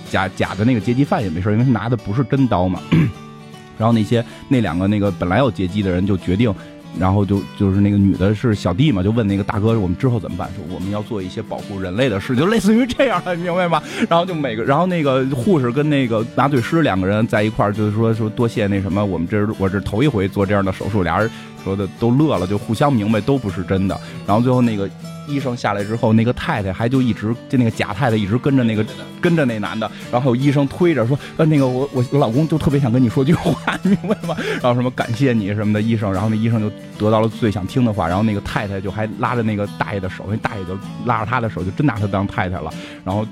[0.09, 2.79] 假假的那个劫机犯也没事，因为他拿的不是真刀嘛。
[3.77, 6.53] 然后那些那两个那个本来要劫机的人就决定。
[6.99, 10.47] 然后就就是那个女的是小弟嘛，就问那个大哥，我们之后怎么办？
[10.55, 13.81] 说我们要做一些保护人类的事，就类似于这样的，明白吗？
[14.09, 21.29] 然后就每个，然后那个护士跟那个麻醉师两个人在一块儿，就是说说多谢那什么，我们这我这头一回做这样的手术，俩人
[21.63, 23.99] 说的都乐了，就互相明白都不是真的。
[24.27, 24.89] 然后最后那个。
[25.27, 28.85] 医生下来之后，那个太太还就一直就那个假太太一直跟着那个
[29.21, 42.71] 跟着那男的，然后医生推着说：“呃，那个我我老公就特别想跟你说句话， 明白吗？”然后什么感谢你什么的，医生，然后那医生就得到了最想听的话，然后那个太太就还拉着那个大爷的手，那大爷就拉着他的手，就真拿他当太太了。
[43.03, 43.25] 然后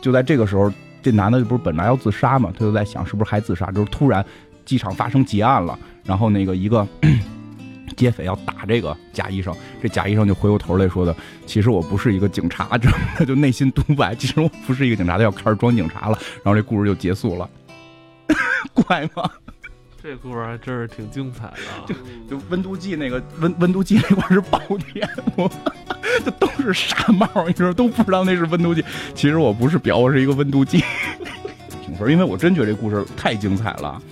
[0.00, 4.24] 就在这个时候，这男的不是本来要自杀嘛，他就在想是不是还自杀，就是突然
[4.64, 6.86] 机场发生劫案了，然后那个一个。
[7.92, 11.14] 劫匪要打这个假医生，这假医生就回过头来说的
[11.46, 12.76] ：“其实我不是一个警察。
[12.80, 16.18] ”这他就内心独白：“其实我不是一个警察。”他要开始装警察了。
[16.42, 17.48] 然后这故事就结束了，
[18.74, 19.30] 怪吗？
[20.02, 21.56] 这故事还真是挺精彩的。
[21.86, 21.94] 就
[22.36, 24.58] 就温度计那个温温度计那块是爆
[24.92, 25.48] 点，我
[26.24, 28.84] 这都是傻帽，你知道都不知道那是温度计。
[29.14, 30.82] 其实我不是表，我是一个温度计。
[31.86, 34.02] 评分，因为我真觉得这故事太精彩了。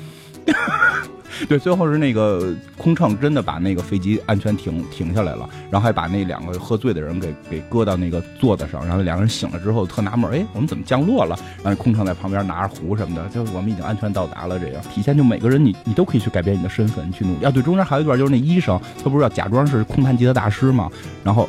[1.48, 11.38] 对，最后是那个空乘真的把那个飞机安全停停下来了，然后还把那两个喝醉的人给给搁到那个座子上，然后两个人醒了之后特纳闷，哎，我们怎么降落了？
[11.64, 14.58] 然后空乘在旁边拿着壶什么的，就我们已经安全到达了。
[14.58, 17.46] 这样体现就每个人你你都可以去改变你的身份，去努力。
[17.46, 20.90] 啊，对，中间还有一段就是那医生，他不是要假装是空谈吉他大师嘛，
[21.24, 21.48] 然后。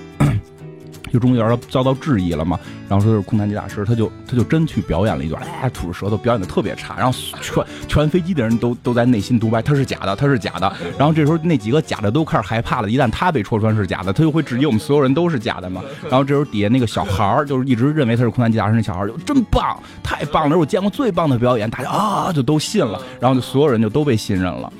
[1.11, 10.71] 就终于要遭到质疑了嘛，然后说是空谈机大师，他就他就真去表演了一段，哎，吐着舌头表演的特别差，然后全全飞机的人都都在内心独白，他是假的，他是假的。
[10.97, 15.81] 然后这时候那几个假的都开始害怕了，一旦他被戳穿是假的，他就会质疑我们所有人都是假的嘛。
[16.03, 24.71] 然后这时候底下那个小孩儿就是一直认为他是空谈机大师，那小孩儿就真棒，太棒了，是我见过最棒的表演，大家啊就都信了，然后就所有人就都被信任了。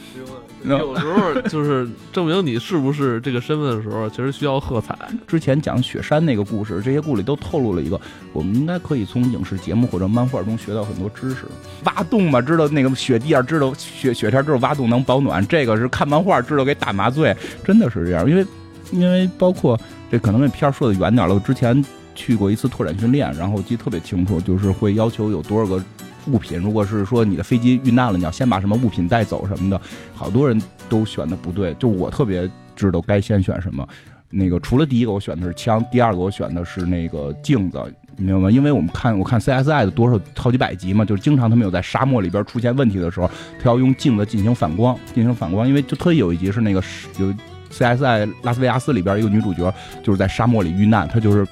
[0.63, 4.95] 有时候就是证明你是不是这个身份的时候，其实需要喝彩。
[5.27, 7.99] 之前讲雪山那个故事，这些故事里都透露了一个，
[8.31, 11.45] 我们应该可以从影视节目或者漫画中学到很多知识。
[11.85, 18.29] 挖洞嘛，知道那个雪地啊知道雪雪天知道挖洞能保暖，这个是看漫画知道给打麻醉，真的是这样。
[18.29, 18.45] 因为
[18.91, 19.79] 因为包括
[20.11, 21.83] 这可能那片儿说的远点了，我之前
[22.13, 25.83] 去过一次拓展训练，然后记得特别清楚，就是会要求有多少个。
[26.27, 29.81] 物品，如果是说你的飞机遇难了，你要先把什么物品带走什么的，
[30.13, 31.73] 好多人都选的不对。
[31.75, 33.87] 就我特别知道该先选什么。
[34.29, 37.77] 那个除了第一个我选的是枪，第二个我选的是那个镜子，
[38.15, 38.51] 你明白吗？
[38.51, 43.29] 因为我们看我看 CSI 的多少好几百集嘛，就是经常他们有在沙漠里边出现问题的时候，
[43.61, 45.67] 他要用镜子进行反光，进行反光。
[45.67, 46.81] 因为就特意有一集是那个
[47.19, 47.33] 有
[47.71, 51.45] CSI 拉斯维加斯里边一个女主角就是在沙漠里遇难，她就是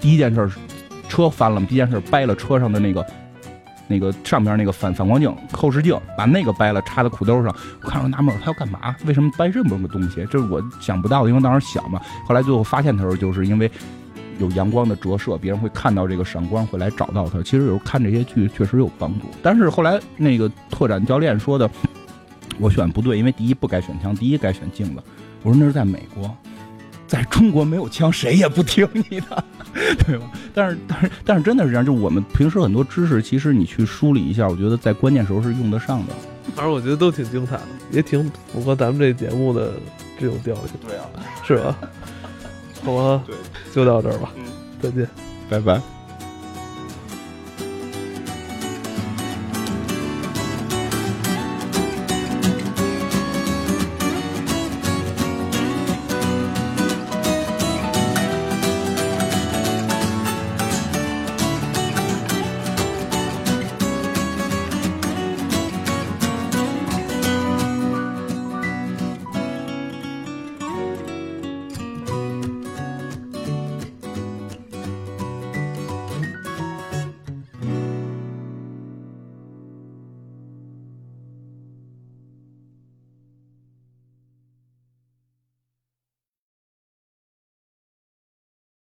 [0.00, 0.50] 第一件事
[1.08, 3.06] 车翻了嘛，第一件事掰了车上的那个。
[3.86, 7.54] 那个上边那个反反光镜、后视镜，把那个掰了，插在裤兜上。
[7.82, 8.96] 我看着纳闷，他要干嘛？
[9.04, 10.26] 为什么掰这么个东西？
[10.30, 12.00] 这是我想不到的，因为当时小嘛。
[12.26, 13.70] 后来最后发现的时候，就是因为
[14.38, 17.42] 有阳光的折射，别人会看到这个闪光，会来找到他。
[17.42, 19.26] 其实有时候看这些剧确实有帮助。
[19.42, 21.70] 但是后来那个拓展教练说的，
[22.58, 25.02] 我选不对，因为第一不该选枪，第一该选镜子。
[25.42, 26.34] 我说那是在美国。
[27.06, 29.44] 在中国没有枪，谁也不听你的，
[30.06, 30.30] 对吧？
[30.54, 31.84] 但是，但是，但是，真的是这样。
[31.84, 36.14] 就我们平时很多知识，其实你去梳理一下，我觉得在关键时候是用得上的。
[36.54, 39.72] 反正我觉得都挺精彩的，也挺符合咱们这节目的
[40.18, 40.74] 这种调性。
[40.86, 41.04] 对啊，
[41.44, 41.76] 是吧？
[42.84, 43.34] 好吧，对，
[43.74, 44.30] 就到这儿吧。
[44.36, 44.44] 嗯，
[44.80, 45.08] 再见，
[45.48, 45.80] 拜拜。